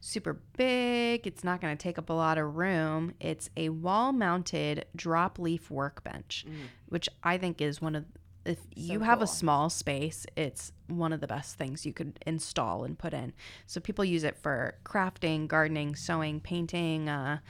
super 0.00 0.40
big, 0.56 1.26
it's 1.26 1.44
not 1.44 1.60
going 1.60 1.76
to 1.76 1.82
take 1.82 1.98
up 1.98 2.10
a 2.10 2.12
lot 2.12 2.38
of 2.38 2.56
room. 2.56 3.14
It's 3.20 3.50
a 3.56 3.68
wall 3.70 4.12
mounted 4.12 4.86
drop 4.94 5.38
leaf 5.38 5.70
workbench, 5.70 6.44
which 6.86 7.08
I 7.22 7.38
think 7.38 7.60
is 7.60 7.80
one 7.80 7.94
of 7.94 8.04
if 8.44 8.58
you 8.74 9.00
have 9.00 9.18
cool. 9.18 9.24
a 9.24 9.26
small 9.26 9.68
space, 9.68 10.24
it's 10.34 10.72
one 10.86 11.12
of 11.12 11.20
the 11.20 11.26
best 11.26 11.56
things 11.56 11.84
you 11.84 11.92
could 11.92 12.18
install 12.26 12.84
and 12.84 12.98
put 12.98 13.12
in. 13.12 13.34
So 13.66 13.78
people 13.78 14.04
use 14.06 14.24
it 14.24 14.38
for 14.38 14.76
crafting, 14.84 15.46
gardening, 15.46 15.94
sewing, 15.94 16.40
painting, 16.40 17.10
uh, 17.10 17.40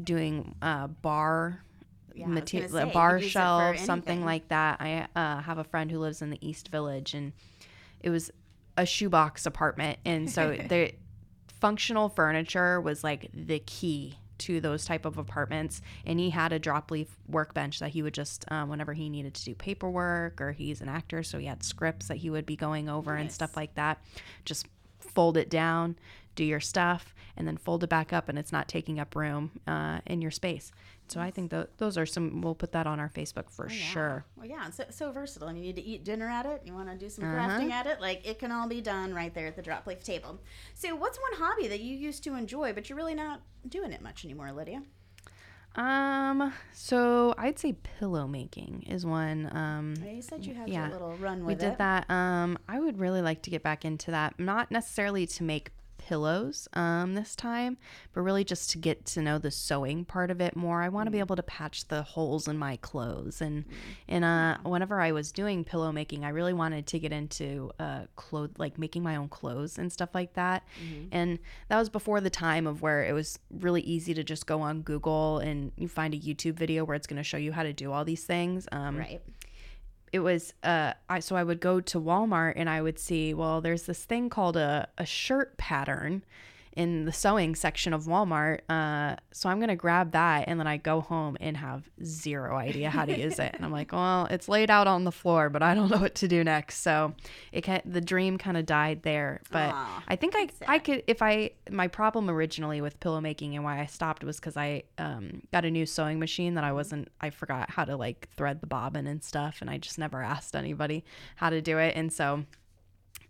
doing 0.00 0.54
uh, 0.62 0.86
bar 0.86 1.64
Yeah, 2.14 2.26
material, 2.26 2.86
you 2.86 2.92
bar 2.92 3.14
could 3.14 3.24
use 3.24 3.30
it 3.30 3.32
for 3.32 3.38
shelves, 3.38 3.84
something 3.84 4.24
like 4.24 4.48
that. 4.48 4.80
I 4.80 5.08
uh, 5.16 5.40
have 5.40 5.58
a 5.58 5.64
friend 5.64 5.90
who 5.90 5.98
lives 5.98 6.22
in 6.22 6.30
the 6.30 6.46
East 6.46 6.68
Village, 6.68 7.14
and 7.14 7.32
it 8.00 8.10
was 8.10 8.30
a 8.76 8.86
shoebox 8.86 9.46
apartment, 9.46 9.98
and 10.04 10.30
so 10.30 10.56
the 10.68 10.92
functional 11.64 12.10
furniture 12.10 12.78
was 12.78 13.02
like 13.02 13.30
the 13.32 13.58
key 13.60 14.18
to 14.36 14.60
those 14.60 14.84
type 14.84 15.06
of 15.06 15.16
apartments 15.16 15.80
and 16.04 16.20
he 16.20 16.28
had 16.28 16.52
a 16.52 16.58
drop 16.58 16.90
leaf 16.90 17.16
workbench 17.26 17.78
that 17.78 17.88
he 17.88 18.02
would 18.02 18.12
just 18.12 18.44
um, 18.52 18.68
whenever 18.68 18.92
he 18.92 19.08
needed 19.08 19.32
to 19.32 19.42
do 19.46 19.54
paperwork 19.54 20.42
or 20.42 20.52
he's 20.52 20.82
an 20.82 20.90
actor 20.90 21.22
so 21.22 21.38
he 21.38 21.46
had 21.46 21.62
scripts 21.62 22.08
that 22.08 22.18
he 22.18 22.28
would 22.28 22.44
be 22.44 22.54
going 22.54 22.90
over 22.90 23.14
and 23.14 23.32
stuff 23.32 23.56
like 23.56 23.74
that. 23.76 23.98
Just 24.44 24.66
fold 24.98 25.38
it 25.38 25.48
down 25.48 25.96
do 26.34 26.44
your 26.44 26.60
stuff 26.60 27.14
and 27.36 27.46
then 27.48 27.56
fold 27.56 27.82
it 27.82 27.88
back 27.88 28.12
up 28.12 28.28
and 28.28 28.38
it's 28.38 28.52
not 28.52 28.68
taking 28.68 29.00
up 29.00 29.16
room 29.16 29.50
uh, 29.66 30.00
in 30.06 30.20
your 30.20 30.30
space 30.30 30.70
so 31.14 31.20
i 31.20 31.30
think 31.30 31.50
th- 31.50 31.68
those 31.78 31.96
are 31.96 32.04
some 32.06 32.40
we'll 32.42 32.54
put 32.54 32.72
that 32.72 32.86
on 32.86 33.00
our 33.00 33.08
facebook 33.08 33.48
for 33.50 33.66
Oh, 33.70 33.72
Yeah. 33.72 33.78
sure 33.94 34.24
Well, 34.36 34.46
yeah, 34.46 34.66
it's 34.68 34.76
so, 34.76 34.84
so 34.90 35.12
versatile. 35.12 35.48
And 35.48 35.56
you 35.58 35.64
need 35.64 35.76
to 35.76 35.82
eat 35.82 36.04
dinner 36.04 36.28
at 36.28 36.44
it. 36.44 36.62
You 36.66 36.74
want 36.74 36.88
to 36.90 36.96
do 36.96 37.08
some 37.08 37.24
Uh-huh. 37.24 37.36
crafting 37.36 37.70
at 37.70 37.86
it. 37.86 38.00
Like 38.00 38.26
it 38.28 38.38
can 38.38 38.52
all 38.52 38.68
be 38.68 38.80
done 38.82 39.14
right 39.14 39.32
there 39.32 39.46
at 39.46 39.56
the 39.56 39.62
drop 39.62 39.86
leaf 39.86 40.02
table. 40.04 40.40
So, 40.74 40.94
what's 40.94 41.18
one 41.18 41.34
hobby 41.40 41.66
that 41.68 41.80
you 41.80 41.96
used 41.96 42.22
to 42.24 42.34
enjoy, 42.34 42.72
but 42.74 42.88
you're 42.90 42.96
really 42.96 43.14
not 43.14 43.40
doing 43.68 43.92
it 43.92 44.02
much 44.02 44.24
anymore, 44.24 44.52
Lydia? 44.52 44.82
um 45.76 46.52
so 46.72 47.34
i'd 47.38 47.58
say 47.58 47.72
pillow 47.98 48.28
making 48.28 48.84
is 48.88 49.04
one 49.04 49.48
um 49.56 49.94
You 50.06 50.22
said 50.22 50.44
you 50.46 50.54
had 50.54 50.68
Yeah. 50.68 50.84
your 50.84 50.92
little 50.92 51.16
run 51.16 51.44
we 51.44 51.56
did 51.56 51.72
it. 51.72 51.78
that 51.78 52.08
um 52.08 52.56
i 52.68 52.78
would 52.78 52.98
really 53.00 53.20
like 53.22 53.42
to 53.42 53.50
get 53.50 53.64
back 53.64 53.84
into 53.84 54.12
that 54.12 54.38
not 54.38 54.70
necessarily 54.70 55.26
to 55.26 55.42
make 55.42 55.72
pillows 56.08 56.68
um 56.74 57.14
this 57.14 57.34
time 57.34 57.78
but 58.12 58.20
really 58.20 58.44
just 58.44 58.68
to 58.70 58.76
get 58.78 59.06
to 59.06 59.22
know 59.22 59.38
the 59.38 59.50
sewing 59.50 60.04
part 60.04 60.30
of 60.30 60.38
it 60.40 60.54
more. 60.54 60.82
I 60.82 60.90
want 60.90 61.06
to 61.06 61.10
be 61.10 61.18
able 61.18 61.36
to 61.36 61.42
patch 61.42 61.88
the 61.88 62.02
holes 62.02 62.46
in 62.46 62.58
my 62.58 62.76
clothes 62.76 63.40
and 63.40 63.64
and 64.06 64.22
uh 64.24 64.58
whenever 64.64 65.00
i 65.00 65.10
was 65.12 65.32
doing 65.32 65.64
pillow 65.64 65.90
making 65.92 66.24
i 66.24 66.28
really 66.28 66.52
wanted 66.52 66.86
to 66.88 66.98
get 66.98 67.12
into 67.12 67.70
uh 67.78 68.02
clothes 68.16 68.52
like 68.58 68.76
making 68.78 69.02
my 69.02 69.16
own 69.16 69.28
clothes 69.28 69.78
and 69.78 69.90
stuff 69.90 70.10
like 70.14 70.34
that. 70.34 70.62
And 71.10 71.38
that 71.68 71.78
was 71.78 71.88
before 71.88 72.20
the 72.20 72.30
time 72.30 72.66
of 72.66 72.82
where 72.82 73.02
it 73.04 73.12
was 73.14 73.38
really 73.50 73.80
easy 73.82 74.12
to 74.14 74.22
just 74.22 74.46
go 74.46 74.60
on 74.60 74.82
google 74.82 75.38
and 75.38 75.72
you 75.76 75.88
find 75.88 76.12
a 76.14 76.18
youtube 76.18 76.54
video 76.54 76.84
where 76.84 76.96
it's 76.96 77.06
going 77.06 77.16
to 77.24 77.28
show 77.32 77.38
you 77.38 77.52
how 77.52 77.62
to 77.62 77.72
do 77.72 77.92
all 77.92 78.04
these 78.04 78.24
things 78.24 78.68
um 78.72 78.98
Right. 78.98 79.22
It 80.14 80.20
was 80.20 80.54
uh 80.62 80.92
I 81.08 81.18
so 81.18 81.34
I 81.34 81.42
would 81.42 81.58
go 81.58 81.80
to 81.80 82.00
Walmart 82.00 82.52
and 82.54 82.70
I 82.70 82.80
would 82.80 83.00
see 83.00 83.34
well 83.34 83.60
there's 83.60 83.82
this 83.82 84.04
thing 84.04 84.30
called 84.30 84.56
a, 84.56 84.88
a 84.96 85.04
shirt 85.04 85.56
pattern 85.56 86.22
in 86.74 87.04
the 87.04 87.12
sewing 87.12 87.54
section 87.54 87.92
of 87.92 88.04
Walmart. 88.04 88.60
Uh 88.68 89.16
so 89.32 89.48
I'm 89.48 89.60
gonna 89.60 89.76
grab 89.76 90.12
that 90.12 90.44
and 90.46 90.58
then 90.58 90.66
I 90.66 90.76
go 90.76 91.00
home 91.00 91.36
and 91.40 91.56
have 91.56 91.88
zero 92.02 92.56
idea 92.56 92.90
how 92.90 93.04
to 93.04 93.18
use 93.18 93.38
it. 93.38 93.54
And 93.54 93.64
I'm 93.64 93.72
like, 93.72 93.92
well, 93.92 94.26
it's 94.30 94.48
laid 94.48 94.70
out 94.70 94.86
on 94.86 95.04
the 95.04 95.12
floor, 95.12 95.48
but 95.50 95.62
I 95.62 95.74
don't 95.74 95.90
know 95.90 95.98
what 95.98 96.14
to 96.16 96.28
do 96.28 96.42
next. 96.44 96.78
So 96.78 97.14
it 97.52 97.62
can 97.62 97.80
the 97.84 98.00
dream 98.00 98.38
kind 98.38 98.56
of 98.56 98.66
died 98.66 99.02
there. 99.02 99.40
But 99.50 99.72
Aw, 99.74 100.04
I 100.08 100.16
think 100.16 100.34
I 100.36 100.48
I 100.66 100.78
could 100.78 101.02
if 101.06 101.22
I 101.22 101.50
my 101.70 101.88
problem 101.88 102.28
originally 102.28 102.80
with 102.80 103.00
pillow 103.00 103.20
making 103.20 103.54
and 103.54 103.64
why 103.64 103.80
I 103.80 103.86
stopped 103.86 104.24
was 104.24 104.36
because 104.36 104.56
I 104.56 104.84
um, 104.98 105.42
got 105.52 105.64
a 105.64 105.70
new 105.70 105.86
sewing 105.86 106.18
machine 106.18 106.54
that 106.54 106.64
I 106.64 106.72
wasn't 106.72 107.08
I 107.20 107.30
forgot 107.30 107.70
how 107.70 107.84
to 107.84 107.96
like 107.96 108.28
thread 108.36 108.60
the 108.60 108.66
bobbin 108.66 109.06
and 109.06 109.22
stuff 109.22 109.58
and 109.60 109.70
I 109.70 109.78
just 109.78 109.98
never 109.98 110.22
asked 110.22 110.56
anybody 110.56 111.04
how 111.36 111.50
to 111.50 111.60
do 111.60 111.78
it 111.78 111.94
and 111.96 112.12
so 112.12 112.44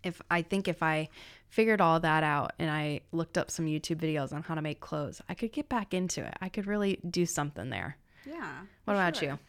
if 0.03 0.21
I 0.29 0.41
think 0.41 0.67
if 0.67 0.83
I 0.83 1.09
figured 1.55 1.79
all 1.79 2.01
that 2.01 2.21
out 2.21 2.51
and 2.59 2.69
I 2.69 2.99
looked 3.13 3.37
up 3.37 3.49
some 3.49 3.65
YouTube 3.65 3.95
videos 3.95 4.33
on 4.33 4.43
how 4.43 4.55
to 4.55 4.61
make 4.61 4.81
clothes, 4.81 5.21
I 5.29 5.35
could 5.35 5.53
get 5.53 5.69
back 5.69 5.93
into 5.93 6.21
it. 6.21 6.33
I 6.41 6.49
could 6.49 6.67
really 6.67 6.99
do 7.09 7.25
something 7.25 7.69
there. 7.69 7.95
Yeah. 8.25 8.51
What 8.83 8.95
about 8.95 9.15
sure. 9.15 9.29
you? 9.29 9.39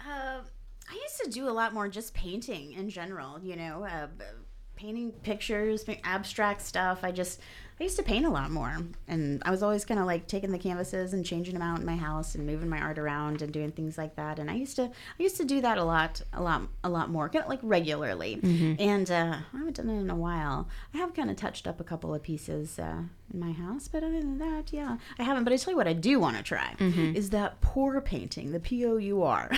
Uh, 0.00 0.38
I 0.90 0.94
used 0.94 1.20
to 1.22 1.28
do 1.28 1.50
a 1.50 1.52
lot 1.52 1.74
more 1.74 1.86
just 1.86 2.14
painting 2.14 2.72
in 2.72 2.88
general, 2.88 3.38
you 3.42 3.56
know, 3.56 3.84
uh, 3.84 4.06
painting 4.74 5.12
pictures, 5.12 5.84
abstract 6.02 6.62
stuff. 6.62 7.00
I 7.02 7.12
just, 7.12 7.40
I 7.80 7.84
used 7.84 7.96
to 7.96 8.02
paint 8.02 8.26
a 8.26 8.30
lot 8.30 8.50
more. 8.50 8.76
And 9.08 9.42
I 9.44 9.50
was 9.50 9.62
always 9.62 9.84
kind 9.86 9.98
of 9.98 10.06
like 10.06 10.26
taking 10.26 10.52
the 10.52 10.58
canvases 10.58 11.14
and 11.14 11.24
changing 11.24 11.54
them 11.54 11.62
out 11.62 11.80
in 11.80 11.86
my 11.86 11.96
house 11.96 12.34
and 12.34 12.46
moving 12.46 12.68
my 12.68 12.78
art 12.78 12.98
around 12.98 13.40
and 13.40 13.52
doing 13.52 13.72
things 13.72 13.96
like 13.96 14.16
that. 14.16 14.38
And 14.38 14.50
I 14.50 14.54
used 14.54 14.76
to, 14.76 14.82
I 14.84 15.22
used 15.22 15.38
to 15.38 15.44
do 15.44 15.60
that 15.62 15.78
a 15.78 15.84
lot, 15.84 16.20
a 16.34 16.42
lot, 16.42 16.62
a 16.84 16.90
lot 16.90 17.08
more, 17.10 17.28
kind 17.30 17.42
of 17.44 17.48
like 17.48 17.60
regularly. 17.62 18.38
And 18.78 19.10
uh, 19.10 19.38
I 19.54 19.56
haven't 19.58 19.76
done 19.76 19.88
it 19.88 19.98
in 19.98 20.10
a 20.10 20.14
while. 20.16 20.68
I 20.92 20.98
have 20.98 21.14
kind 21.14 21.30
of 21.30 21.36
touched 21.36 21.66
up 21.66 21.80
a 21.80 21.84
couple 21.84 22.14
of 22.14 22.22
pieces 22.22 22.78
uh, 22.78 23.02
in 23.32 23.40
my 23.40 23.52
house, 23.52 23.88
but 23.88 24.02
other 24.02 24.20
than 24.20 24.38
that, 24.38 24.72
yeah, 24.72 24.98
I 25.18 25.22
haven't. 25.22 25.44
But 25.44 25.52
I 25.52 25.56
tell 25.56 25.72
you 25.72 25.76
what, 25.76 25.88
I 25.88 25.92
do 25.94 26.18
want 26.20 26.36
to 26.36 26.42
try 26.42 26.74
is 27.14 27.30
that 27.30 27.60
pour 27.60 28.00
painting, 28.00 28.52
the 28.52 28.60
P 28.60 28.84
O 28.84 28.96
U 28.96 29.22
R, 29.22 29.50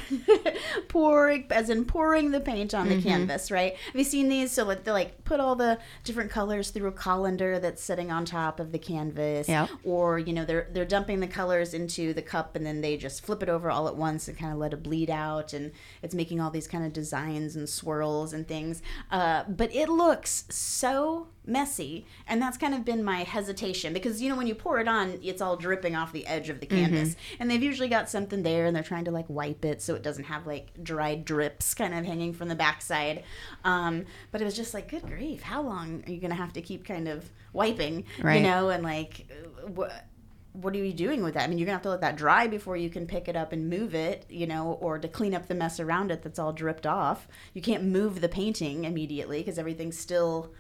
pouring 0.89 1.47
as 1.51 1.71
in 1.71 1.85
pouring 1.85 2.31
the 2.31 2.41
paint 2.41 2.75
on 2.75 2.89
the 2.89 3.01
canvas, 3.03 3.51
right? 3.51 3.75
Have 3.87 3.97
you 3.97 4.05
seen 4.05 4.29
these? 4.29 4.53
So 4.53 4.65
like 4.65 4.85
they 4.85 4.93
like 4.93 5.25
put 5.25 5.41
all 5.41 5.57
the 5.57 5.79
different 6.05 6.31
colors 6.31 6.71
through 6.71 6.89
a 6.89 6.93
colander 6.93 7.59
that's 7.59 7.83
sitting 7.83 8.12
on 8.13 8.25
top 8.25 8.61
of 8.61 8.71
the 8.71 8.79
canvas, 8.79 9.49
Yep. 9.49 9.69
or 9.85 10.19
you 10.19 10.33
know 10.33 10.45
they're 10.45 10.69
they're 10.73 10.85
dumping 10.85 11.19
the 11.21 11.27
colors 11.27 11.75
into 11.75 12.13
the 12.15 12.23
cup 12.23 12.55
and 12.55 12.65
then 12.65 12.81
they 12.83 12.97
just 12.97 13.25
flip 13.25 13.43
it 13.43 13.49
over 13.49 13.71
all 13.71 13.89
at 13.89 13.97
once 13.97 14.29
and 14.29 14.39
kind 14.39 14.53
of 14.53 14.59
let 14.59 14.73
it 14.73 14.83
bleed 14.83 15.11
out, 15.11 15.53
and 15.53 15.73
it's 16.03 16.15
making 16.15 16.41
all 16.41 16.51
these 16.51 16.69
kind 16.69 16.85
of 16.85 16.93
designs 16.93 17.57
and 17.57 17.69
swirls 17.69 18.33
and 18.33 18.47
things. 18.47 18.83
Uh, 19.11 19.43
but 19.49 19.75
it 19.75 19.89
looks 19.89 20.45
so 20.51 21.27
messy 21.45 22.07
and 22.27 22.41
that's 22.41 22.57
kind 22.57 22.73
of 22.73 22.85
been 22.85 23.03
my 23.03 23.25
hesitation 23.25 23.93
because 23.93 24.23
you 24.23 24.29
know 24.29 24.37
when 24.37 24.47
you 24.47 24.55
pour 24.55 24.79
it 24.79 24.87
on 24.87 25.19
it's 25.23 25.43
all 25.43 25.57
dripping 25.57 25.97
off 25.97 26.13
the 26.13 26.25
edge 26.27 26.49
of 26.49 26.61
the 26.61 26.67
canvas 26.67 27.17
and 27.41 27.51
they've 27.51 27.63
usually 27.65 27.89
got 27.89 28.09
something 28.09 28.43
there 28.45 28.65
and 28.67 28.77
they're 28.77 28.83
trying 28.83 29.05
to 29.05 29.11
like 29.11 29.29
wipe 29.29 29.65
it 29.65 29.83
so 29.83 29.95
it 29.95 30.03
doesn't 30.03 30.25
have 30.25 30.47
like 30.47 30.69
dried 30.85 31.25
drips 31.25 31.75
kind 31.75 31.95
of 31.95 32.05
hanging 32.05 32.33
from 32.33 32.49
the 32.49 32.55
backside 32.55 33.25
um, 33.65 34.05
but 34.31 34.41
it 34.41 34.45
was 34.45 34.55
just 34.55 34.73
like 34.73 34.89
good 34.89 35.03
grief 35.03 35.43
how 35.43 35.61
long 35.61 36.05
are 36.07 36.13
you 36.13 36.21
gonna 36.21 36.35
have 36.35 36.53
to 36.53 36.63
keep 36.63 36.85
kind 36.85 37.09
of 37.09 37.29
wiping 37.53 38.05
Right. 38.23 38.37
you 38.37 38.43
know 38.43 38.69
and 38.69 38.85
like 38.85 39.27
what 39.75 40.07
what 40.53 40.75
are 40.75 40.85
you 40.85 40.93
doing 40.93 41.23
with 41.23 41.33
that? 41.33 41.45
I 41.45 41.47
mean, 41.47 41.57
you're 41.57 41.65
gonna 41.65 41.77
have 41.77 41.83
to 41.85 41.89
let 41.89 42.03
that 42.03 42.15
dry 42.17 42.47
before 42.47 42.77
you 42.77 42.91
can 42.91 43.07
pick 43.07 43.27
it 43.27 43.35
up 43.37 43.53
and 43.55 43.71
move 43.71 43.95
it, 43.95 44.27
you 44.29 44.47
know, 44.47 44.77
or 44.83 44.99
to 44.99 45.09
clean 45.09 45.35
up 45.35 45.49
the 45.49 45.55
mess 45.55 45.81
around 45.81 46.11
it 46.11 46.23
that's 46.23 46.39
all 46.39 46.53
dripped 46.53 46.87
off. 46.87 47.27
You 47.55 47.63
can't 47.63 47.85
move 47.85 48.21
the 48.21 48.29
painting 48.29 48.85
immediately 48.85 49.39
because 49.39 49.59
everything's 49.59 49.97
still, 49.99 50.53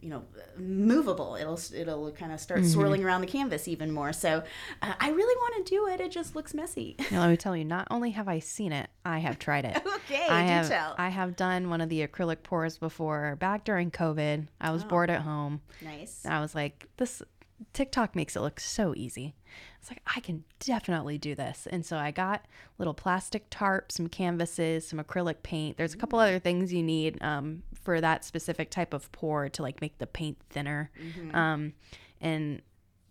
you 0.00 0.10
know, 0.10 0.22
movable. 0.58 1.36
It'll 1.36 1.58
it'll 1.74 2.10
kind 2.12 2.32
of 2.32 2.40
start 2.40 2.64
swirling 2.64 3.04
around 3.04 3.22
the 3.22 3.26
canvas 3.26 3.66
even 3.68 3.90
more. 3.90 4.12
So, 4.12 4.42
uh, 4.82 4.92
I 5.00 5.10
really 5.10 5.36
want 5.36 5.66
to 5.66 5.70
do 5.74 5.86
it. 5.88 6.00
It 6.00 6.10
just 6.10 6.34
looks 6.36 6.54
messy. 6.54 6.96
Now, 7.10 7.20
let 7.20 7.30
me 7.30 7.36
tell 7.36 7.56
you, 7.56 7.64
not 7.64 7.86
only 7.90 8.10
have 8.10 8.28
I 8.28 8.40
seen 8.40 8.72
it, 8.72 8.90
I 9.04 9.18
have 9.20 9.38
tried 9.38 9.64
it. 9.64 9.76
okay, 9.96 10.26
I 10.28 10.42
do 10.42 10.48
have 10.48 10.68
tell. 10.68 10.94
I 10.98 11.08
have 11.08 11.36
done 11.36 11.70
one 11.70 11.80
of 11.80 11.88
the 11.88 12.06
acrylic 12.06 12.42
pours 12.42 12.78
before 12.78 13.36
back 13.36 13.64
during 13.64 13.90
COVID. 13.90 14.48
I 14.60 14.70
was 14.70 14.84
bored 14.84 15.08
at 15.08 15.22
home. 15.22 15.62
nice. 15.82 16.26
I 16.26 16.40
was 16.40 16.54
like, 16.54 16.88
this 16.96 17.22
TikTok 17.72 18.14
makes 18.14 18.36
it 18.36 18.40
look 18.40 18.60
so 18.60 18.94
easy. 18.96 19.34
It's 19.80 19.90
like 19.90 20.02
I 20.14 20.20
can 20.20 20.44
definitely 20.60 21.18
do 21.18 21.34
this. 21.34 21.66
And 21.70 21.84
so 21.86 21.96
I 21.96 22.10
got 22.10 22.44
little 22.78 22.94
plastic 22.94 23.48
tarps, 23.50 23.92
some 23.92 24.08
canvases, 24.08 24.86
some 24.86 24.98
acrylic 24.98 25.42
paint. 25.42 25.76
There's 25.76 25.94
a 25.94 25.96
couple 25.96 26.18
other 26.18 26.38
things 26.38 26.72
you 26.72 26.82
need 26.82 27.22
um, 27.22 27.62
for 27.82 28.00
that 28.00 28.24
specific 28.24 28.70
type 28.70 28.92
of 28.92 29.10
pour 29.12 29.48
to 29.48 29.62
like 29.62 29.80
make 29.80 29.98
the 29.98 30.06
paint 30.06 30.38
thinner. 30.50 30.90
Um, 31.34 31.72
and 32.20 32.62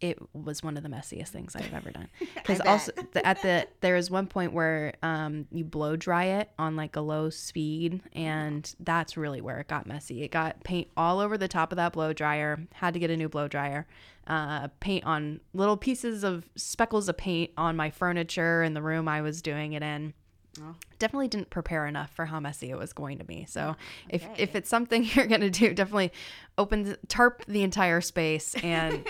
it 0.02 0.20
was 0.34 0.62
one 0.64 0.78
of 0.78 0.84
the 0.84 0.90
messiest 0.90 1.30
things 1.30 1.56
I've 1.56 1.74
ever 1.74 1.92
done. 1.92 2.08
Because 2.36 2.62
also 2.62 2.92
the, 3.14 3.26
at 3.26 3.42
the 3.42 3.68
there 3.82 3.96
was 3.96 4.12
one 4.12 4.28
point 4.28 4.54
where 4.54 4.94
um, 5.02 5.48
you 5.52 5.64
blow 5.64 5.96
dry 5.96 6.26
it 6.26 6.52
on 6.60 6.76
like 6.76 6.96
a 6.96 7.02
low 7.02 7.30
speed, 7.30 8.02
and 8.14 8.76
that's 8.80 9.18
really 9.18 9.42
where 9.42 9.60
it 9.60 9.68
got 9.68 9.88
messy. 9.88 10.22
It 10.22 10.30
got 10.30 10.64
paint 10.64 10.90
all 10.96 11.20
over 11.20 11.38
the 11.38 11.48
top 11.48 11.72
of 11.72 11.78
that 11.78 11.94
blow 11.94 12.14
dryer. 12.14 12.60
Had 12.74 12.94
to 12.94 13.00
get 13.00 13.10
a 13.10 13.18
new 13.18 13.30
blow 13.30 13.48
dryer. 13.48 13.88
Uh, 14.28 14.68
paint 14.80 15.04
on 15.06 15.40
little 15.54 15.78
pieces 15.78 16.24
of 16.24 16.46
speckles 16.56 17.10
of 17.10 17.18
paint 17.18 17.52
on 17.58 17.76
my 17.76 17.90
furniture 17.90 18.64
in 18.64 18.74
the 18.74 18.82
room 18.82 19.08
I 19.08 19.22
was 19.22 19.42
doing 19.42 19.74
it 19.74 19.84
in 19.84 20.14
Oh. 20.62 20.76
definitely 21.00 21.28
didn't 21.28 21.50
prepare 21.50 21.86
enough 21.86 22.12
for 22.12 22.26
how 22.26 22.40
messy 22.40 22.70
it 22.70 22.78
was 22.78 22.94
going 22.94 23.18
to 23.18 23.26
be. 23.26 23.46
So 23.46 23.76
if 24.08 24.26
if 24.38 24.56
it's 24.56 24.70
something 24.70 25.04
you're 25.14 25.28
gonna 25.28 25.50
do, 25.50 25.74
definitely 25.74 26.14
open 26.58 26.84
the, 26.84 27.00
tarp 27.08 27.44
the 27.46 27.64
entire 27.64 28.00
space 28.02 28.56
and 28.64 29.06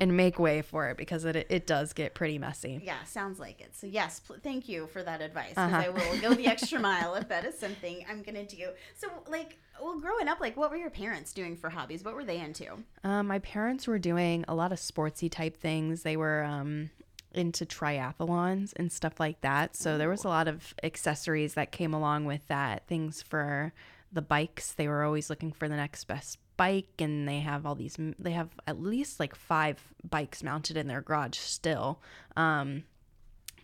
and 0.00 0.16
make 0.16 0.38
way 0.38 0.62
for 0.62 0.88
it 0.90 0.96
because 0.96 1.24
it 1.24 1.36
it 1.48 1.66
does 1.66 1.92
get 1.92 2.14
pretty 2.14 2.38
messy. 2.38 2.80
Yeah, 2.84 3.02
sounds 3.04 3.38
like 3.38 3.60
it. 3.60 3.74
So 3.76 3.86
yes, 3.86 4.20
pl- 4.20 4.36
thank 4.42 4.68
you 4.68 4.86
for 4.88 5.02
that 5.02 5.20
advice 5.20 5.50
because 5.50 5.72
Uh-huh. 5.72 5.82
I 5.86 5.88
will 5.90 6.20
go 6.20 6.34
the 6.34 6.46
extra 6.46 6.78
mile 6.90 7.14
if 7.14 7.28
that 7.28 7.44
is 7.44 7.58
something 7.58 8.04
I'm 8.08 8.22
gonna 8.22 8.44
do. 8.46 8.68
So 8.96 9.08
like, 9.28 9.58
well, 9.82 9.98
growing 9.98 10.28
up, 10.28 10.40
like, 10.40 10.56
what 10.56 10.70
were 10.70 10.76
your 10.76 10.90
parents 10.90 11.32
doing 11.32 11.56
for 11.56 11.70
hobbies? 11.70 12.04
What 12.04 12.14
were 12.14 12.24
they 12.24 12.40
into? 12.40 12.66
Um, 13.02 13.26
my 13.26 13.38
parents 13.40 13.86
were 13.86 13.98
doing 13.98 14.44
a 14.48 14.54
lot 14.54 14.72
of 14.72 14.78
sportsy 14.78 15.30
type 15.30 15.56
things. 15.56 16.02
They 16.02 16.16
were 16.16 16.44
um, 16.44 16.90
into 17.32 17.66
triathlons 17.66 18.72
and 18.76 18.92
stuff 18.92 19.18
like 19.18 19.40
that. 19.40 19.74
So 19.76 19.98
there 19.98 20.08
was 20.08 20.24
a 20.24 20.28
lot 20.28 20.46
of 20.48 20.74
accessories 20.84 21.54
that 21.54 21.72
came 21.72 21.92
along 21.92 22.24
with 22.26 22.46
that. 22.48 22.86
Things 22.86 23.20
for 23.22 23.72
the 24.12 24.22
bikes. 24.22 24.72
They 24.72 24.86
were 24.86 25.02
always 25.02 25.28
looking 25.28 25.50
for 25.50 25.68
the 25.68 25.74
next 25.76 26.04
best 26.04 26.38
bike, 26.56 26.88
and 27.00 27.28
they 27.28 27.40
have 27.40 27.66
all 27.66 27.74
these. 27.74 27.96
They 28.18 28.32
have 28.32 28.48
at 28.66 28.80
least 28.80 29.18
like 29.20 29.34
five 29.34 29.82
bikes 30.08 30.42
mounted 30.42 30.76
in 30.76 30.86
their 30.88 31.00
garage 31.00 31.38
still. 31.38 32.00
Um, 32.36 32.84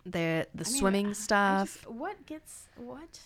the 0.05 0.47
the 0.55 0.65
I 0.65 0.69
mean, 0.69 0.79
swimming 0.79 1.13
stuff. 1.13 1.73
just- 1.81 1.89
what 1.89 2.25
gets 2.25 2.67
what? 2.77 3.19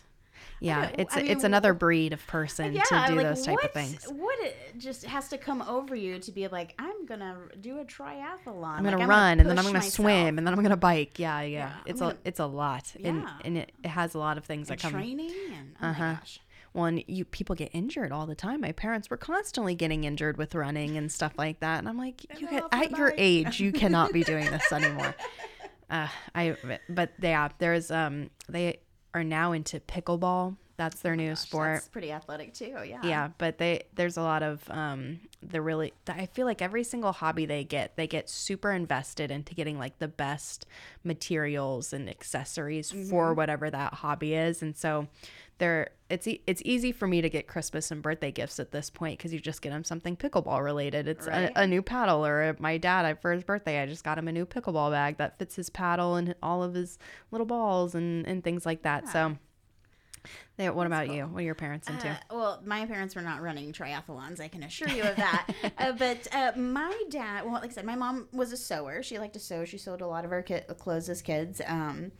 yeah, 0.59 0.89
it's 0.97 1.15
I 1.15 1.21
it's 1.21 1.37
mean, 1.43 1.45
another 1.45 1.73
breed 1.73 2.11
of 2.11 2.25
person 2.27 2.73
to 2.73 2.79
do 3.07 3.15
like, 3.15 3.25
those 3.25 3.45
type 3.45 3.63
of 3.63 3.71
things. 3.71 4.03
What 4.09 4.37
it 4.43 4.55
just 4.77 5.05
has 5.05 5.29
to 5.29 5.37
come 5.37 5.61
over 5.61 5.95
you 5.95 6.19
to 6.19 6.31
be 6.31 6.47
like, 6.49 6.75
I'm 6.77 7.05
gonna 7.05 7.37
do 7.61 7.79
a 7.79 7.85
triathlon. 7.85 8.77
I'm 8.77 8.83
gonna 8.83 9.07
run 9.07 9.39
and 9.39 9.49
then 9.49 9.57
I'm 9.57 9.65
gonna 9.65 9.81
swim 9.81 10.37
and 10.37 10.45
then 10.45 10.53
I'm 10.53 10.61
gonna 10.61 10.75
bike. 10.77 11.17
Yeah, 11.19 11.41
yeah. 11.41 11.47
Yeah, 11.57 11.73
it's 11.85 12.01
I'm 12.01 12.07
a 12.07 12.09
gonna- 12.11 12.21
it's 12.25 12.39
a 12.39 12.45
lot, 12.45 12.93
and 13.01 13.21
Yeah. 13.23 13.33
and 13.45 13.57
it, 13.57 13.71
it 13.83 13.87
has 13.89 14.13
a 14.13 14.19
lot 14.19 14.37
of 14.37 14.43
things 14.45 14.67
that 14.67 14.73
and 14.73 14.81
come. 14.81 14.91
training 14.91 15.31
and 15.53 15.75
oh 15.81 15.87
Uh-huh. 15.87 16.03
my 16.13 16.17
Well, 16.75 16.91
you 17.07 17.23
people 17.23 17.55
get 17.55 17.69
injured 17.71 18.11
all 18.11 18.25
the 18.27 18.35
time. 18.35 18.59
My 18.59 18.73
parents 18.73 19.09
were 19.09 19.15
constantly 19.15 19.75
getting 19.75 20.03
injured 20.03 20.35
with 20.37 20.53
running 20.53 20.97
and 20.97 21.09
stuff 21.09 21.31
like 21.37 21.61
that, 21.61 21.79
and 21.79 21.87
I'm 21.87 21.97
like, 21.97 22.25
you 22.37 22.49
get 22.49 22.69
the 22.69 22.75
at 22.75 22.91
your 22.97 23.11
bike." 23.11 23.15
age, 23.17 23.59
you 23.61 23.71
cannot 23.71 24.11
be 24.11 24.23
doing 24.23 24.45
this 24.51 24.71
anymore. 24.71 25.15
Uh, 25.87 26.07
I 26.33 26.57
but 26.89 27.11
yeah, 27.21 27.49
there's 27.59 27.91
um 27.91 28.31
they 28.49 28.79
are 29.13 29.23
now 29.23 29.51
into 29.51 29.79
pickleball. 29.79 30.57
That's 30.77 30.99
their 31.01 31.15
new 31.15 31.29
Gosh, 31.29 31.39
sport. 31.39 31.73
That's 31.75 31.87
pretty 31.87 32.11
athletic 32.11 32.53
too. 32.53 32.75
Yeah. 32.85 33.01
Yeah, 33.03 33.29
but 33.37 33.59
they 33.59 33.83
there's 33.93 34.17
a 34.17 34.21
lot 34.23 34.41
of 34.41 34.67
um 34.71 35.19
the 35.41 35.61
really 35.61 35.93
I 36.07 36.25
feel 36.25 36.45
like 36.47 36.61
every 36.61 36.83
single 36.83 37.11
hobby 37.11 37.45
they 37.45 37.63
get, 37.63 37.95
they 37.97 38.07
get 38.07 38.29
super 38.29 38.71
invested 38.71 39.29
into 39.31 39.53
getting 39.53 39.77
like 39.77 39.99
the 39.99 40.07
best 40.07 40.65
materials 41.03 41.93
and 41.93 42.09
accessories 42.09 42.91
for 43.09 43.33
whatever 43.35 43.69
that 43.69 43.93
hobby 43.93 44.33
is. 44.33 44.61
And 44.61 44.75
so 44.75 45.07
they're 45.57 45.89
it's 46.09 46.27
e- 46.27 46.41
it's 46.45 46.61
easy 46.65 46.91
for 46.91 47.07
me 47.07 47.21
to 47.21 47.29
get 47.29 47.47
Christmas 47.47 47.89
and 47.89 48.01
birthday 48.01 48.31
gifts 48.31 48.59
at 48.59 48.71
this 48.71 48.89
point 48.91 49.17
because 49.17 49.33
you 49.33 49.39
just 49.39 49.61
get 49.61 49.71
them 49.71 49.83
something 49.83 50.15
pickleball 50.15 50.63
related. 50.63 51.07
It's 51.07 51.25
Right. 51.27 51.51
a, 51.55 51.61
a 51.61 51.67
new 51.67 51.81
paddle, 51.81 52.25
or 52.25 52.55
my 52.59 52.77
dad 52.77 53.05
I- 53.05 53.13
for 53.15 53.31
his 53.31 53.43
birthday, 53.43 53.81
I 53.81 53.85
just 53.87 54.03
got 54.03 54.17
him 54.17 54.27
a 54.27 54.31
new 54.31 54.45
pickleball 54.45 54.91
bag 54.91 55.17
that 55.17 55.39
fits 55.39 55.55
his 55.55 55.69
paddle 55.69 56.15
and 56.15 56.35
all 56.43 56.61
of 56.61 56.73
his 56.75 56.99
little 57.31 57.47
balls 57.47 57.95
and 57.95 58.27
and 58.27 58.43
things 58.43 58.65
like 58.65 58.83
that. 58.83 59.07
So, 59.07 59.37
they, 60.57 60.69
what 60.69 60.87
about 60.87 61.09
you? 61.11 61.23
What 61.25 61.39
are 61.39 61.45
your 61.45 61.53
parents 61.55 61.87
into? 61.89 62.09
Uh, 62.09 62.15
well, 62.31 62.61
my 62.65 62.85
parents 62.85 63.15
were 63.15 63.21
not 63.21 63.41
running 63.41 63.71
triathlons. 63.73 64.39
I 64.39 64.47
can 64.47 64.63
assure 64.63 64.87
you 64.89 65.03
of 65.03 65.15
that. 65.17 65.47
uh, 65.77 65.91
but 65.91 66.27
uh, 66.33 66.51
my 66.57 66.95
dad, 67.09 67.43
well, 67.45 67.53
like 67.53 67.65
I 67.71 67.73
said, 67.73 67.85
my 67.85 67.95
mom 67.95 68.27
was 68.31 68.51
a 68.51 68.57
sewer. 68.57 69.03
She 69.03 69.19
liked 69.19 69.33
to 69.33 69.39
sew. 69.39 69.65
She 69.65 69.77
sewed 69.77 70.01
a 70.01 70.07
lot 70.07 70.23
of 70.25 70.31
our 70.31 70.41
ki- 70.41 70.61
clothes 70.79 71.09
as 71.09 71.21
kids. 71.21 71.61
Um, 71.67 72.11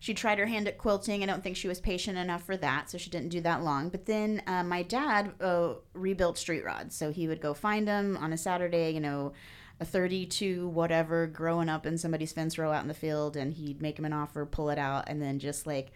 she 0.00 0.14
tried 0.14 0.38
her 0.38 0.46
hand 0.46 0.66
at 0.66 0.78
quilting. 0.78 1.22
I 1.22 1.26
don't 1.26 1.42
think 1.44 1.56
she 1.56 1.68
was 1.68 1.78
patient 1.78 2.16
enough 2.16 2.42
for 2.42 2.56
that, 2.56 2.90
so 2.90 2.96
she 2.96 3.10
didn't 3.10 3.28
do 3.28 3.42
that 3.42 3.62
long. 3.62 3.90
But 3.90 4.06
then 4.06 4.42
uh, 4.46 4.64
my 4.64 4.82
dad 4.82 5.34
uh, 5.40 5.74
rebuilt 5.92 6.38
street 6.38 6.64
rods. 6.64 6.96
So 6.96 7.12
he 7.12 7.28
would 7.28 7.40
go 7.40 7.52
find 7.52 7.86
them 7.86 8.16
on 8.16 8.32
a 8.32 8.38
Saturday, 8.38 8.90
you 8.90 9.00
know, 9.00 9.34
a 9.78 9.84
32 9.84 10.68
whatever 10.68 11.26
growing 11.26 11.68
up 11.68 11.86
in 11.86 11.96
somebody's 11.96 12.32
fence 12.32 12.58
row 12.58 12.70
out 12.70 12.82
in 12.82 12.88
the 12.88 12.94
field 12.94 13.34
and 13.34 13.54
he'd 13.54 13.80
make 13.80 13.98
him 13.98 14.04
an 14.04 14.12
offer 14.12 14.44
pull 14.44 14.68
it 14.68 14.78
out 14.78 15.04
and 15.06 15.22
then 15.22 15.38
just 15.38 15.66
like 15.66 15.90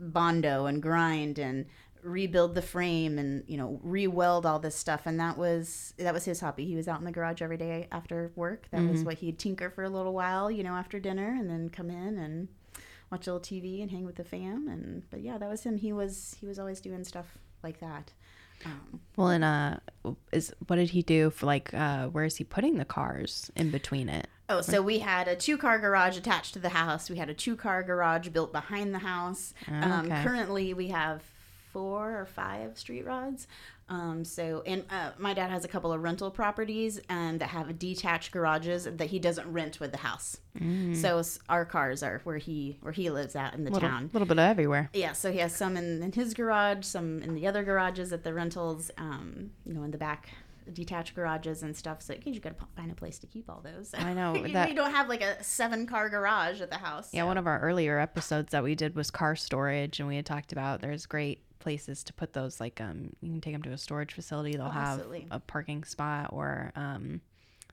bondo 0.00 0.64
and 0.64 0.82
grind 0.82 1.38
and 1.38 1.66
rebuild 2.02 2.54
the 2.54 2.62
frame 2.62 3.18
and 3.18 3.44
you 3.46 3.58
know 3.58 3.78
re-weld 3.82 4.46
all 4.46 4.58
this 4.58 4.74
stuff 4.74 5.02
and 5.04 5.20
that 5.20 5.36
was 5.36 5.92
that 5.98 6.14
was 6.14 6.24
his 6.24 6.40
hobby 6.40 6.64
he 6.64 6.76
was 6.76 6.88
out 6.88 6.98
in 6.98 7.04
the 7.04 7.12
garage 7.12 7.42
every 7.42 7.58
day 7.58 7.88
after 7.92 8.32
work 8.36 8.68
that 8.70 8.82
was 8.90 9.04
what 9.04 9.18
he'd 9.18 9.38
tinker 9.38 9.68
for 9.68 9.84
a 9.84 9.90
little 9.90 10.14
while 10.14 10.50
you 10.50 10.62
know 10.62 10.74
after 10.74 10.98
dinner 10.98 11.36
and 11.38 11.48
then 11.48 11.68
come 11.68 11.90
in 11.90 12.18
and 12.18 12.48
watch 13.14 13.26
a 13.28 13.32
little 13.32 13.40
tv 13.60 13.80
and 13.80 13.90
hang 13.92 14.04
with 14.04 14.16
the 14.16 14.24
fam 14.24 14.66
and 14.68 15.02
but 15.10 15.20
yeah 15.20 15.38
that 15.38 15.48
was 15.48 15.62
him 15.62 15.76
he 15.76 15.92
was 15.92 16.36
he 16.40 16.46
was 16.46 16.58
always 16.58 16.80
doing 16.80 17.04
stuff 17.04 17.38
like 17.62 17.78
that 17.80 18.12
um, 18.64 19.00
Well, 19.16 19.28
and 19.28 19.44
uh, 19.44 19.76
is 20.32 20.54
what 20.68 20.76
did 20.76 20.90
he 20.90 21.02
do 21.02 21.30
for 21.30 21.44
like? 21.44 21.74
Uh, 21.74 22.06
where 22.06 22.24
is 22.24 22.36
he 22.36 22.44
putting 22.44 22.78
the 22.78 22.84
cars 22.84 23.50
in 23.56 23.70
between 23.70 24.08
it? 24.08 24.28
Oh, 24.48 24.60
so 24.60 24.80
we 24.80 25.00
had 25.00 25.26
a 25.26 25.34
two 25.36 25.58
car 25.58 25.78
garage 25.78 26.16
attached 26.16 26.54
to 26.54 26.60
the 26.60 26.68
house. 26.70 27.10
We 27.10 27.16
had 27.16 27.28
a 27.28 27.34
two 27.34 27.56
car 27.56 27.82
garage 27.82 28.28
built 28.28 28.52
behind 28.52 28.94
the 28.94 29.00
house. 29.00 29.54
Um, 29.68 30.08
currently, 30.08 30.72
we 30.72 30.88
have 30.88 31.22
four 31.72 32.18
or 32.18 32.26
five 32.26 32.78
street 32.78 33.04
rods. 33.04 33.48
Um, 33.88 34.24
so, 34.24 34.62
and 34.66 34.84
uh, 34.90 35.10
my 35.18 35.34
dad 35.34 35.50
has 35.50 35.64
a 35.64 35.68
couple 35.68 35.92
of 35.92 36.02
rental 36.02 36.30
properties 36.30 37.00
um, 37.10 37.38
that 37.38 37.48
have 37.50 37.78
detached 37.78 38.32
garages 38.32 38.84
that 38.84 39.06
he 39.10 39.18
doesn't 39.18 39.50
rent 39.52 39.80
with 39.80 39.92
the 39.92 39.98
house. 39.98 40.38
So 40.94 41.20
our 41.48 41.64
cars 41.64 42.02
are 42.02 42.20
where 42.24 42.38
he 42.38 42.78
where 42.80 42.92
he 42.92 43.10
lives 43.10 43.34
out 43.34 43.54
in 43.54 43.64
the 43.64 43.72
Little, 43.72 43.88
town. 43.88 44.04
A 44.04 44.12
little 44.12 44.26
bit 44.28 44.38
of 44.38 44.44
everywhere. 44.44 44.88
Yeah, 44.94 45.12
so 45.12 45.32
he 45.32 45.38
has 45.40 45.54
some 45.54 45.76
in, 45.76 46.00
in 46.02 46.12
his 46.12 46.32
garage, 46.32 46.84
some 46.84 47.22
in 47.22 47.34
the 47.34 47.46
other 47.48 47.64
garages 47.64 48.12
at 48.12 48.22
the 48.22 48.32
rentals, 48.32 48.90
um, 48.96 49.50
you 49.66 49.74
know, 49.74 49.82
in 49.82 49.90
the 49.90 49.98
back 49.98 50.28
detached 50.72 51.14
garages 51.14 51.62
and 51.62 51.76
stuff. 51.76 52.00
So 52.02 52.14
you 52.24 52.40
got 52.40 52.58
to 52.58 52.64
find 52.76 52.90
a 52.90 52.94
place 52.94 53.18
to 53.18 53.26
keep 53.26 53.50
all 53.50 53.60
those. 53.62 53.92
I 53.94 54.14
know, 54.14 54.34
you, 54.46 54.52
that- 54.52 54.68
you 54.68 54.74
don't 54.74 54.92
have 54.92 55.08
like 55.08 55.22
a 55.22 55.42
seven 55.42 55.86
car 55.86 56.08
garage 56.08 56.60
at 56.60 56.70
the 56.70 56.78
house. 56.78 57.10
Yeah, 57.12 57.22
so- 57.22 57.26
one 57.26 57.38
of 57.38 57.46
our 57.46 57.60
earlier 57.60 57.98
episodes 57.98 58.50
that 58.52 58.62
we 58.62 58.74
did 58.74 58.94
was 58.94 59.10
car 59.10 59.36
storage, 59.36 59.98
and 60.00 60.08
we 60.08 60.16
had 60.16 60.26
talked 60.26 60.52
about 60.52 60.80
there's 60.80 61.06
great 61.06 61.40
places 61.64 62.04
to 62.04 62.12
put 62.12 62.32
those. 62.34 62.60
Like, 62.60 62.80
um, 62.80 63.10
you 63.22 63.30
can 63.32 63.40
take 63.40 63.54
them 63.54 63.62
to 63.62 63.72
a 63.72 63.78
storage 63.78 64.12
facility. 64.12 64.52
They'll 64.52 64.66
Oh, 64.66 64.70
have 64.70 64.98
absolutely. 64.98 65.26
a 65.32 65.40
parking 65.40 65.82
spot, 65.84 66.28
or 66.32 66.70
um, 66.76 67.20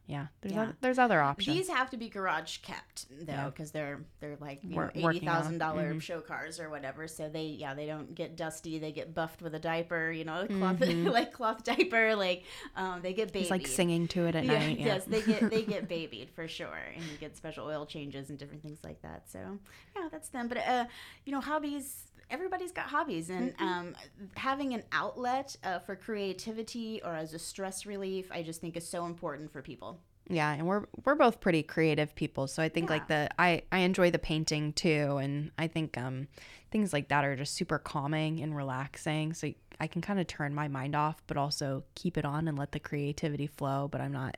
yeah, 0.07 0.27
there's 0.41 0.53
Yeah. 0.53 0.61
Other, 0.63 0.75
there's 0.81 0.99
other 0.99 1.21
options. 1.21 1.55
These 1.55 1.69
have 1.69 1.89
to 1.91 1.97
be 1.97 2.09
garage 2.09 2.57
kept 2.57 3.05
though, 3.09 3.31
Yeah. 3.31 3.45
because 3.49 3.71
they're 3.71 4.01
they're 4.19 4.35
like 4.41 4.63
you 4.63 4.75
know, 4.75 4.89
eighty 4.93 5.19
thousand 5.19 5.57
dollar 5.59 5.93
Mhm. 5.93 6.01
show 6.01 6.19
cars 6.19 6.59
or 6.59 6.69
whatever. 6.69 7.07
So 7.07 7.29
they 7.29 7.45
yeah 7.45 7.73
they 7.73 7.85
don't 7.85 8.13
get 8.13 8.35
dusty. 8.35 8.77
They 8.79 8.91
get 8.91 9.13
buffed 9.13 9.41
with 9.41 9.55
a 9.55 9.59
diaper. 9.59 10.11
You 10.11 10.25
know, 10.25 10.45
cloth 10.47 10.79
Mhm. 10.79 11.11
like 11.11 11.31
cloth 11.31 11.63
diaper. 11.63 12.15
Like 12.15 12.43
um, 12.75 13.01
they 13.01 13.13
get 13.13 13.27
babied. 13.31 13.43
He's 13.43 13.51
like 13.51 13.67
singing 13.67 14.07
to 14.09 14.25
it 14.25 14.35
at 14.35 14.43
yeah, 14.45 14.59
night. 14.59 14.79
Yeah. 14.79 14.85
Yes, 14.87 15.05
they 15.05 15.21
get 15.21 15.49
they 15.49 15.61
get 15.63 15.87
babied 15.97 16.29
for 16.31 16.47
sure, 16.47 16.77
and 16.95 17.03
you 17.05 17.17
get 17.17 17.37
special 17.37 17.67
oil 17.67 17.85
changes 17.85 18.29
and 18.29 18.37
different 18.37 18.63
things 18.63 18.79
like 18.83 19.01
that. 19.03 19.29
So 19.29 19.59
yeah, 19.95 20.09
that's 20.11 20.29
them. 20.29 20.47
But 20.49 20.57
uh, 20.57 20.85
you 21.25 21.31
know, 21.31 21.39
hobbies. 21.41 22.07
Everybody's 22.29 22.71
got 22.71 22.85
hobbies, 22.85 23.29
and 23.29 23.51
Mm-hmm. 23.57 23.63
um, 23.67 23.95
having 24.37 24.73
an 24.73 24.83
outlet 24.93 25.57
uh, 25.65 25.79
for 25.79 25.97
creativity 25.97 27.01
or 27.03 27.13
as 27.13 27.33
a 27.33 27.39
stress 27.39 27.85
relief, 27.85 28.29
I 28.31 28.41
just 28.41 28.61
think 28.61 28.77
is 28.77 28.87
so 28.87 29.05
important 29.05 29.51
for 29.51 29.61
people. 29.61 29.99
Yeah, 30.31 30.51
and 30.53 30.65
we're 30.65 30.85
we're 31.03 31.15
both 31.15 31.41
pretty 31.41 31.61
creative 31.61 32.15
people, 32.15 32.47
so 32.47 32.63
I 32.63 32.69
think 32.69 32.89
like 32.89 33.07
the 33.07 33.29
I 33.37 33.63
I 33.71 33.79
enjoy 33.79 34.11
the 34.11 34.19
painting 34.19 34.71
too, 34.73 35.17
and 35.17 35.51
I 35.57 35.67
think 35.67 35.97
um 35.97 36.27
things 36.71 36.93
like 36.93 37.09
that 37.09 37.25
are 37.25 37.35
just 37.35 37.53
super 37.53 37.77
calming 37.77 38.39
and 38.41 38.55
relaxing. 38.55 39.33
So 39.33 39.51
I 39.79 39.87
can 39.87 40.01
kind 40.01 40.19
of 40.19 40.27
turn 40.27 40.55
my 40.55 40.67
mind 40.69 40.95
off, 40.95 41.21
but 41.27 41.35
also 41.35 41.83
keep 41.95 42.17
it 42.17 42.23
on 42.23 42.47
and 42.47 42.57
let 42.57 42.71
the 42.71 42.79
creativity 42.79 43.47
flow. 43.47 43.89
But 43.91 43.99
I'm 43.99 44.13
not 44.13 44.37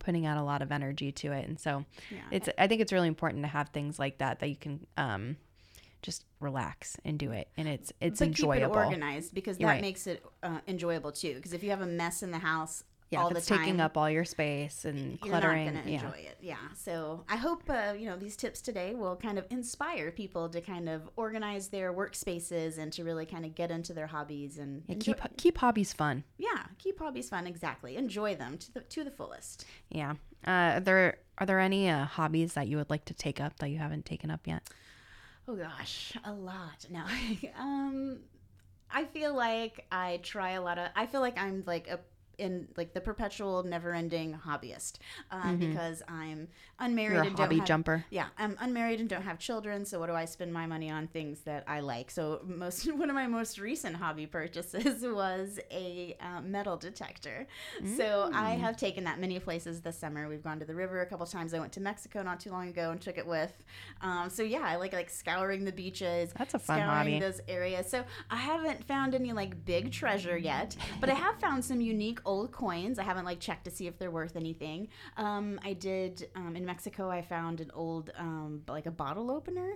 putting 0.00 0.26
out 0.26 0.38
a 0.38 0.42
lot 0.42 0.60
of 0.60 0.72
energy 0.72 1.12
to 1.12 1.32
it, 1.32 1.46
and 1.48 1.58
so 1.58 1.84
Yeah. 2.10 2.20
it's 2.32 2.48
I 2.58 2.66
think 2.66 2.80
it's 2.80 2.92
really 2.92 3.08
important 3.08 3.44
to 3.44 3.48
have 3.48 3.68
things 3.68 3.98
like 3.98 4.18
that 4.18 4.40
that 4.40 4.48
you 4.48 4.56
can 4.56 4.86
um 4.96 5.36
just 6.02 6.24
relax 6.40 6.96
and 7.04 7.18
do 7.18 7.30
it, 7.32 7.48
and 7.56 7.68
it's 7.68 7.92
it's 8.00 8.18
but 8.18 8.28
enjoyable. 8.28 8.74
keep 8.74 8.76
it 8.76 8.84
organized 8.86 9.34
because 9.34 9.58
that 9.58 9.66
right. 9.66 9.80
makes 9.80 10.06
it 10.06 10.24
uh, 10.42 10.60
enjoyable 10.66 11.12
too. 11.12 11.34
Because 11.34 11.52
if 11.52 11.62
you 11.62 11.70
have 11.70 11.80
a 11.80 11.86
mess 11.86 12.22
in 12.22 12.30
the 12.30 12.38
house, 12.38 12.84
Yeah, 13.10 13.20
all 13.22 13.28
if 13.28 13.32
the 13.34 13.38
it's 13.38 13.46
time. 13.46 13.58
taking 13.60 13.80
up 13.80 13.96
all 13.96 14.10
your 14.10 14.24
space 14.24 14.84
and 14.84 15.18
you're 15.22 15.30
cluttering. 15.30 15.64
not 15.66 15.72
going 15.72 15.84
to 15.86 15.90
yeah. 15.90 16.04
enjoy 16.04 16.18
it. 16.18 16.36
Yeah. 16.42 16.56
So 16.74 17.24
I 17.28 17.36
hope 17.36 17.62
uh, 17.70 17.94
you 17.98 18.06
know 18.06 18.16
these 18.16 18.36
tips 18.36 18.60
today 18.60 18.94
will 18.94 19.16
kind 19.16 19.38
of 19.38 19.46
inspire 19.50 20.10
people 20.10 20.48
to 20.50 20.60
kind 20.60 20.88
of 20.88 21.08
organize 21.16 21.68
their 21.68 21.92
workspaces 21.94 22.76
and 22.76 22.92
to 22.92 23.04
really 23.04 23.24
kind 23.24 23.44
of 23.46 23.54
get 23.54 23.70
into 23.70 23.94
their 23.94 24.06
hobbies 24.08 24.58
and 24.58 24.82
Yeah, 24.86 24.96
keep 25.00 25.16
keep 25.38 25.56
hobbies 25.58 25.92
fun. 25.94 26.24
yeah 26.36 26.64
keep 26.78 26.98
hobbies 26.98 27.30
fun. 27.30 27.46
Exactly. 27.46 27.96
Enjoy 27.96 28.34
them 28.34 28.58
to 28.58 28.74
the 28.74 28.80
to 28.80 29.04
the 29.04 29.10
fullest. 29.10 29.64
Yeah. 29.90 30.14
Uh, 30.46 30.50
are 30.76 30.80
there 30.80 31.18
are 31.38 31.46
there 31.46 31.60
any 31.60 31.88
uh, 31.88 32.04
hobbies 32.04 32.52
that 32.54 32.68
you 32.68 32.76
would 32.76 32.90
like 32.90 33.06
to 33.06 33.14
take 33.14 33.40
up 33.40 33.58
that 33.60 33.70
you 33.70 33.78
haven't 33.78 34.04
taken 34.04 34.30
up 34.30 34.46
yet? 34.46 34.68
Oh 35.46 35.56
gosh, 35.56 36.12
a 36.24 36.32
lot. 36.32 36.84
No. 36.90 37.04
um 37.58 38.18
I 38.90 39.04
feel 39.04 39.34
like 39.34 39.86
I 39.90 40.20
try 40.22 40.52
a 40.52 40.62
lot 40.62 40.78
of 40.78 40.88
I 40.94 41.06
feel 41.06 41.20
like 41.22 41.38
I'm 41.38 41.62
like 41.66 41.88
a 41.88 42.00
in 42.38 42.68
like 42.76 42.94
the 42.94 43.00
perpetual 43.00 43.62
never-ending 43.64 44.38
hobbyist 44.46 44.98
um, 45.30 45.56
because 45.58 46.02
I'm 46.08 46.48
unmarried 46.78 47.08
Mm-hmm. 47.08 47.14
You're 47.14 47.22
a 47.22 47.26
and 47.26 47.36
hobby 47.38 47.54
don't 47.56 47.58
have, 47.60 47.66
jumper. 47.68 48.04
Yeah, 48.10 48.26
I'm 48.38 48.56
unmarried 48.60 49.00
and 49.00 49.08
don't 49.08 49.22
have 49.22 49.38
children, 49.38 49.84
so 49.84 49.98
what 49.98 50.06
do 50.06 50.12
I 50.14 50.24
spend 50.24 50.52
my 50.52 50.66
money 50.66 50.90
on 50.90 51.06
things 51.08 51.40
that 51.42 51.64
I 51.66 51.80
like? 51.80 52.10
So 52.10 52.40
most 52.46 52.92
one 52.96 53.08
of 53.10 53.14
my 53.14 53.26
most 53.26 53.58
recent 53.58 53.96
hobby 53.96 54.26
purchases 54.26 55.02
was 55.02 55.58
a 55.70 56.16
uh, 56.20 56.40
metal 56.42 56.76
detector. 56.76 57.46
So 57.96 58.30
I 58.32 58.56
Mm. 58.56 58.60
have 58.60 58.76
taken 58.76 59.04
that 59.04 59.18
many 59.20 59.38
places 59.38 59.80
this 59.80 59.98
summer. 59.98 60.28
We've 60.28 60.42
gone 60.42 60.58
to 60.60 60.64
the 60.64 60.74
river 60.74 61.00
a 61.00 61.06
couple 61.06 61.26
times. 61.26 61.52
I 61.54 61.58
went 61.60 61.72
to 61.74 61.80
Mexico 61.80 62.22
not 62.22 62.40
too 62.40 62.50
long 62.50 62.68
ago 62.68 62.90
and 62.90 63.00
took 63.00 63.18
it 63.18 63.26
with. 63.26 63.52
Um, 64.00 64.30
so 64.30 64.42
yeah, 64.42 64.62
I 64.62 64.76
like 64.76 64.92
like 64.92 65.10
scouring 65.10 65.64
the 65.64 65.72
beaches. 65.72 66.32
That's 66.36 66.54
a 66.54 66.58
fun 66.58 66.78
scouring 66.80 67.14
hobby. 67.14 67.18
those 67.20 67.40
areas. 67.48 67.88
So 67.90 68.04
I 68.30 68.36
haven't 68.36 68.84
found 68.84 69.14
any 69.14 69.32
like 69.32 69.64
big 69.64 69.92
treasure 69.92 70.36
yet, 70.36 70.76
but 71.00 71.08
I 71.10 71.14
have 71.14 71.36
found 71.40 71.64
some 71.64 71.80
unique 71.80 72.20
old 72.32 72.48
coins. 72.52 72.98
I 72.98 73.04
haven't 73.10 73.24
like 73.30 73.40
checked 73.40 73.64
to 73.64 73.70
see 73.70 73.86
if 73.90 73.98
they're 73.98 74.10
worth 74.20 74.36
anything. 74.36 74.88
Um, 75.16 75.58
I 75.64 75.72
did 75.72 76.28
um, 76.36 76.54
in 76.56 76.64
Mexico. 76.72 77.02
I 77.10 77.22
found 77.22 77.60
an 77.60 77.70
old 77.74 78.10
um, 78.26 78.62
like 78.68 78.86
a 78.86 78.90
bottle 79.04 79.30
opener. 79.30 79.70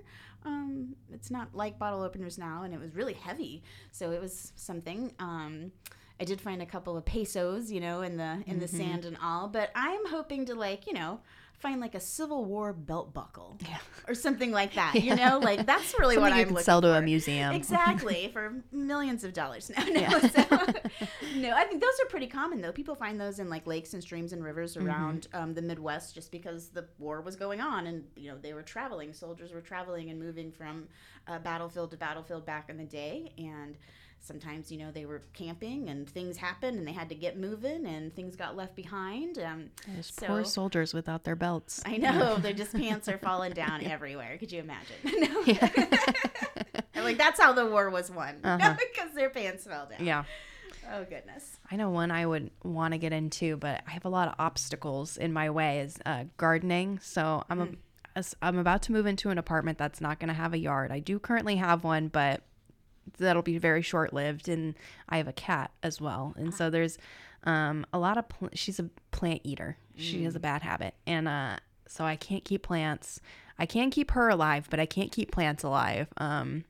Um, 0.45 0.95
it's 1.17 1.31
not 1.31 1.49
like 1.55 1.79
bottle 1.79 2.03
openers 2.03 2.37
now, 2.39 2.63
and 2.65 2.75
it 2.75 2.81
was 2.81 2.95
really 2.95 3.15
heavy, 3.15 3.63
so 3.93 4.11
it 4.17 4.21
was 4.21 4.53
something. 4.57 5.13
Um, 5.19 5.73
I 6.21 6.25
did 6.25 6.41
find 6.41 6.61
a 6.63 6.67
couple 6.67 6.97
of 6.97 7.05
pesos, 7.05 7.71
you 7.73 7.81
know, 7.81 8.03
in 8.03 8.17
the 8.17 8.33
in 8.47 8.59
the 8.59 8.67
Mm-hmm. 8.67 8.77
sand 8.81 9.05
and 9.05 9.17
all, 9.23 9.49
but 9.49 9.71
I'm 9.75 10.05
hoping 10.07 10.47
to 10.47 10.55
like, 10.55 10.87
you 10.87 10.93
know, 11.01 11.21
find 11.63 11.81
like 11.81 11.95
a 11.95 12.01
Civil 12.01 12.45
War 12.45 12.73
belt 12.73 13.15
buckle 13.15 13.57
Yeah. 13.69 13.79
or 14.09 14.15
something 14.15 14.51
like 14.51 14.75
that. 14.75 14.95
You 14.97 15.15
know, 15.17 15.39
like 15.39 15.65
that's 15.65 15.95
really 15.99 16.19
what 16.19 16.33
you 16.33 16.41
I'm 16.41 16.45
can 16.47 16.55
looking 16.55 16.65
sell 16.65 16.81
to 16.83 16.95
a 16.99 17.01
museum. 17.01 17.53
Exactly 17.55 18.29
for 18.33 18.53
millions 18.73 19.23
of 19.25 19.33
dollars. 19.33 19.71
No, 19.77 19.85
no, 19.85 20.01
Yeah. 20.01 20.19
so, 20.19 20.43
no. 21.37 21.53
I 21.55 21.65
think 21.65 21.81
those 21.81 22.01
are 22.03 22.09
pretty 22.09 22.27
common 22.27 22.61
though. 22.61 22.73
People 22.73 22.95
find 22.95 23.21
those 23.21 23.39
in 23.39 23.49
like 23.49 23.67
lakes 23.67 23.95
and 23.95 24.03
streams 24.03 24.33
and 24.33 24.43
rivers 24.45 24.77
Mm-hmm. 24.77 24.89
around 24.89 25.29
um, 25.35 25.55
the 25.55 25.63
Midwest, 25.63 26.15
just 26.15 26.31
because 26.33 26.69
the 26.69 26.87
war 26.99 27.21
was 27.21 27.37
going 27.37 27.61
on 27.61 27.87
and 27.87 28.05
you 28.17 28.31
know 28.31 28.37
they 28.41 28.55
were 28.55 28.63
traveling. 28.63 29.13
Soldiers 29.13 29.53
were 29.53 29.61
traveling 29.61 30.11
and 30.11 30.19
moving 30.19 30.51
from 30.51 30.89
uh, 31.29 31.39
battlefield 31.39 31.91
to 31.93 31.97
battlefield 31.97 32.45
back 32.45 32.69
in 32.71 32.77
the 32.77 32.85
day, 32.85 33.33
and 33.39 33.77
sometimes 34.21 34.71
you 34.71 34.79
know 34.79 34.91
they 34.93 35.05
were 35.05 35.21
camping 35.33 35.89
and 35.91 36.09
things 36.09 36.37
happened 36.37 36.79
and 36.79 36.87
they 36.87 36.93
had 36.93 37.09
to 37.09 37.15
get 37.15 37.37
moving 37.37 37.85
and 37.87 38.15
things 38.15 38.37
got 38.37 38.57
left 38.57 38.77
behind. 38.77 39.37
Um, 39.39 39.71
Those 39.97 40.13
so- 40.17 40.27
poor 40.27 40.45
soldiers 40.45 40.95
without 40.95 41.25
their 41.25 41.35
belts. 41.37 41.52
I 41.87 41.97
know 41.97 42.37
their 42.37 42.53
just 42.53 42.73
pants 42.75 43.09
are 43.09 43.19
falling 43.19 43.53
down 43.53 43.83
everywhere. 43.97 44.37
Could 44.39 44.53
you 44.53 44.61
imagine? 44.61 44.97
No. 45.05 46.69
I'm 46.95 47.05
like 47.05 47.19
that's 47.19 47.41
how 47.41 47.53
the 47.53 47.67
war 47.67 47.91
was 47.91 48.11
won 48.11 48.37
Uh-huh. 48.45 48.75
because 48.79 49.13
their 49.15 49.31
pants 49.31 49.65
fell 49.65 49.87
down. 49.87 50.05
Yeah. 50.07 50.25
Oh 50.93 51.05
goodness. 51.05 51.57
I 51.71 51.77
know 51.77 51.91
one 51.91 52.11
I 52.11 52.27
would 52.27 52.51
want 52.63 52.93
to 52.93 52.99
get 52.99 53.13
into, 53.13 53.57
but 53.57 53.83
I 53.87 53.91
have 53.93 54.05
a 54.05 54.09
lot 54.11 54.29
of 54.29 54.35
obstacles 54.39 55.17
in 55.17 55.33
my 55.33 55.51
way 55.51 55.81
is 55.81 55.97
uh, 56.05 56.25
gardening. 56.37 56.99
So 57.03 57.45
I'm 57.49 57.61
a, 57.61 57.69
as- 58.17 58.37
I'm 58.43 58.59
about 58.59 58.83
to 58.83 58.93
move 58.93 59.07
into 59.07 59.31
an 59.31 59.39
apartment 59.39 59.79
that's 59.79 60.01
not 60.01 60.19
going 60.21 60.29
to 60.29 60.35
have 60.35 60.53
a 60.55 60.59
yard. 60.59 60.91
I 60.93 60.99
do 60.99 61.19
currently 61.19 61.57
have 61.57 61.83
one, 61.85 62.09
but 62.09 62.43
that'll 63.19 63.43
be 63.43 63.59
very 63.59 63.83
short 63.83 64.13
lived. 64.13 64.49
And 64.49 64.75
I 65.09 65.17
have 65.17 65.29
a 65.29 65.33
cat 65.33 65.71
as 65.83 66.01
well, 66.01 66.35
and 66.37 66.53
so 66.53 66.69
there's 66.69 66.99
um, 67.45 67.87
a 67.93 67.99
lot 67.99 68.19
of. 68.19 68.29
Pl- 68.29 68.51
she's 68.55 68.79
a 68.79 68.91
plant 69.13 69.41
eater. 69.45 69.77
She 69.97 70.25
has 70.25 70.35
a 70.35 70.41
bad 70.41 70.63
habit, 70.63 70.95
and 71.07 71.29
uh, 71.29 71.57
so 71.87 72.05
I 72.05 72.17
can't 72.17 72.45
keep 72.45 72.63
plants. 72.63 73.21
I 73.59 73.67
can 73.67 73.91
keep 73.91 74.13
her 74.13 74.29
alive, 74.29 74.67
but 74.71 74.81
I 74.81 74.87
can't 74.87 75.13
keep 75.13 75.31
plants 75.31 75.63
alive. 75.63 76.09
Um, 76.17 76.65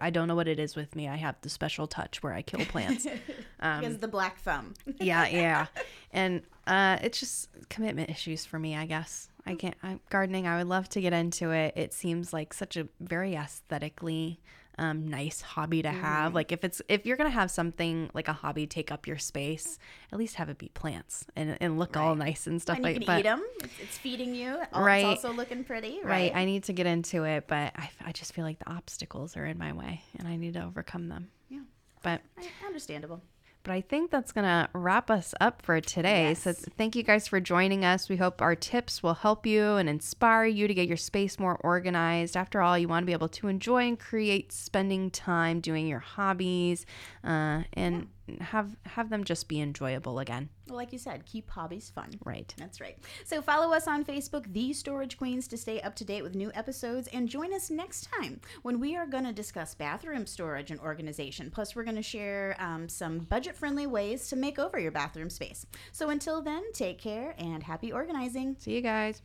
I 0.00 0.10
don't 0.10 0.28
know 0.28 0.34
what 0.34 0.48
it 0.48 0.58
is 0.58 0.76
with 0.76 0.94
me. 0.94 1.08
I 1.08 1.16
have 1.16 1.36
the 1.40 1.48
special 1.48 1.86
touch 1.86 2.22
where 2.22 2.32
I 2.32 2.42
kill 2.42 2.64
plants. 2.66 3.06
Um, 3.60 3.78
because 3.78 3.98
the 3.98 4.08
black 4.08 4.40
thumb. 4.40 4.74
yeah, 5.00 5.24
yeah. 5.28 5.66
And 6.10 6.42
uh, 6.66 6.98
it's 7.00 7.20
just 7.20 7.48
commitment 7.68 8.10
issues 8.10 8.44
for 8.44 8.58
me, 8.58 8.74
I 8.74 8.86
guess. 8.86 9.28
I 9.46 9.54
can't. 9.54 9.76
I'm, 9.84 10.00
gardening, 10.10 10.48
I 10.48 10.58
would 10.58 10.66
love 10.66 10.88
to 10.88 11.00
get 11.00 11.12
into 11.12 11.52
it. 11.52 11.74
It 11.76 11.92
seems 11.92 12.32
like 12.32 12.52
such 12.52 12.76
a 12.76 12.88
very 12.98 13.36
aesthetically 13.36 14.40
um, 14.78 15.06
nice 15.08 15.40
hobby 15.40 15.82
to 15.82 15.90
have. 15.90 16.34
Like 16.34 16.52
if 16.52 16.64
it's 16.64 16.80
if 16.88 17.04
you're 17.06 17.16
gonna 17.16 17.30
have 17.30 17.50
something 17.50 18.10
like 18.14 18.28
a 18.28 18.32
hobby 18.32 18.66
take 18.66 18.90
up 18.90 19.06
your 19.06 19.18
space, 19.18 19.78
at 20.12 20.18
least 20.18 20.36
have 20.36 20.48
it 20.48 20.58
be 20.58 20.68
plants 20.68 21.26
and, 21.36 21.56
and 21.60 21.78
look 21.78 21.96
all 21.96 22.14
nice 22.14 22.46
and 22.46 22.60
stuff 22.60 22.76
and 22.78 22.86
you 22.86 22.92
like. 22.92 23.00
can 23.00 23.06
But 23.06 23.18
eat 23.20 23.22
them. 23.24 23.42
It's, 23.62 23.72
it's 23.80 23.98
feeding 23.98 24.34
you. 24.34 24.60
Right. 24.74 24.98
It's 25.06 25.24
also 25.24 25.32
looking 25.36 25.64
pretty. 25.64 25.98
right, 26.02 26.04
Right. 26.04 26.32
I 26.34 26.44
need 26.44 26.64
to 26.64 26.72
get 26.72 26.86
into 26.86 27.24
it, 27.24 27.44
but 27.48 27.72
I, 27.76 27.90
I 28.06 28.12
just 28.12 28.32
feel 28.34 28.44
like 28.44 28.58
the 28.58 28.70
obstacles 28.70 29.36
are 29.36 29.44
in 29.46 29.58
my 29.58 29.72
way, 29.72 30.02
and 30.18 30.26
I 30.26 30.36
need 30.36 30.54
to 30.54 30.64
overcome 30.64 31.08
them. 31.08 31.28
Yeah. 31.48 31.60
But 32.02 32.22
I- 32.38 32.48
Understandable. 32.66 33.20
But 33.64 33.72
I 33.72 33.80
think 33.80 34.10
that's 34.10 34.32
going 34.32 34.44
to 34.44 34.68
wrap 34.72 35.08
us 35.08 35.34
up 35.40 35.62
for 35.62 35.80
today. 35.80 36.34
So 36.34 36.52
thank 36.52 36.96
you 36.96 37.04
guys 37.04 37.28
for 37.28 37.40
joining 37.40 37.84
us. 37.84 38.08
We 38.08 38.16
hope 38.16 38.42
our 38.42 38.56
tips 38.56 39.02
will 39.02 39.14
help 39.14 39.46
you 39.46 39.74
and 39.74 39.88
inspire 39.88 40.46
you 40.46 40.66
to 40.66 40.74
get 40.74 40.88
your 40.88 40.96
space 40.96 41.38
more 41.38 41.56
organized. 41.62 42.36
After 42.36 42.60
all, 42.60 42.76
you 42.76 42.88
want 42.88 43.04
to 43.04 43.06
be 43.06 43.12
able 43.12 43.28
to 43.28 43.46
enjoy 43.46 43.86
and 43.86 43.98
create 43.98 44.52
spending 44.52 45.10
time 45.10 45.60
doing 45.60 45.86
your 45.86 46.00
hobbies 46.00 46.86
uh, 47.22 47.62
and 47.74 48.08
have 48.40 48.76
have 48.84 49.10
them 49.10 49.24
just 49.24 49.48
be 49.48 49.60
enjoyable 49.60 50.18
again. 50.18 50.48
Well, 50.68 50.76
like 50.76 50.92
you 50.92 50.98
said, 50.98 51.26
keep 51.26 51.50
hobbies 51.50 51.90
fun. 51.90 52.10
Right. 52.24 52.52
That's 52.56 52.80
right. 52.80 52.96
So 53.24 53.42
follow 53.42 53.74
us 53.74 53.86
on 53.88 54.04
Facebook, 54.04 54.52
The 54.52 54.72
Storage 54.72 55.16
Queens, 55.18 55.48
to 55.48 55.56
stay 55.56 55.80
up 55.80 55.94
to 55.96 56.04
date 56.04 56.22
with 56.22 56.34
new 56.34 56.50
episodes. 56.54 57.08
And 57.12 57.28
join 57.28 57.52
us 57.52 57.70
next 57.70 58.08
time 58.12 58.40
when 58.62 58.80
we 58.80 58.96
are 58.96 59.06
going 59.06 59.24
to 59.24 59.32
discuss 59.32 59.74
bathroom 59.74 60.26
storage 60.26 60.70
and 60.70 60.80
organization. 60.80 61.50
Plus, 61.50 61.74
we're 61.74 61.84
going 61.84 61.96
to 61.96 62.02
share 62.02 62.56
um, 62.58 62.88
some 62.88 63.20
budget 63.20 63.56
friendly 63.56 63.86
ways 63.86 64.28
to 64.28 64.36
make 64.36 64.58
over 64.58 64.78
your 64.78 64.92
bathroom 64.92 65.30
space. 65.30 65.66
So 65.90 66.10
until 66.10 66.42
then, 66.42 66.72
take 66.72 66.98
care 66.98 67.34
and 67.38 67.62
happy 67.62 67.92
organizing. 67.92 68.56
See 68.58 68.74
you 68.74 68.82
guys. 68.82 69.22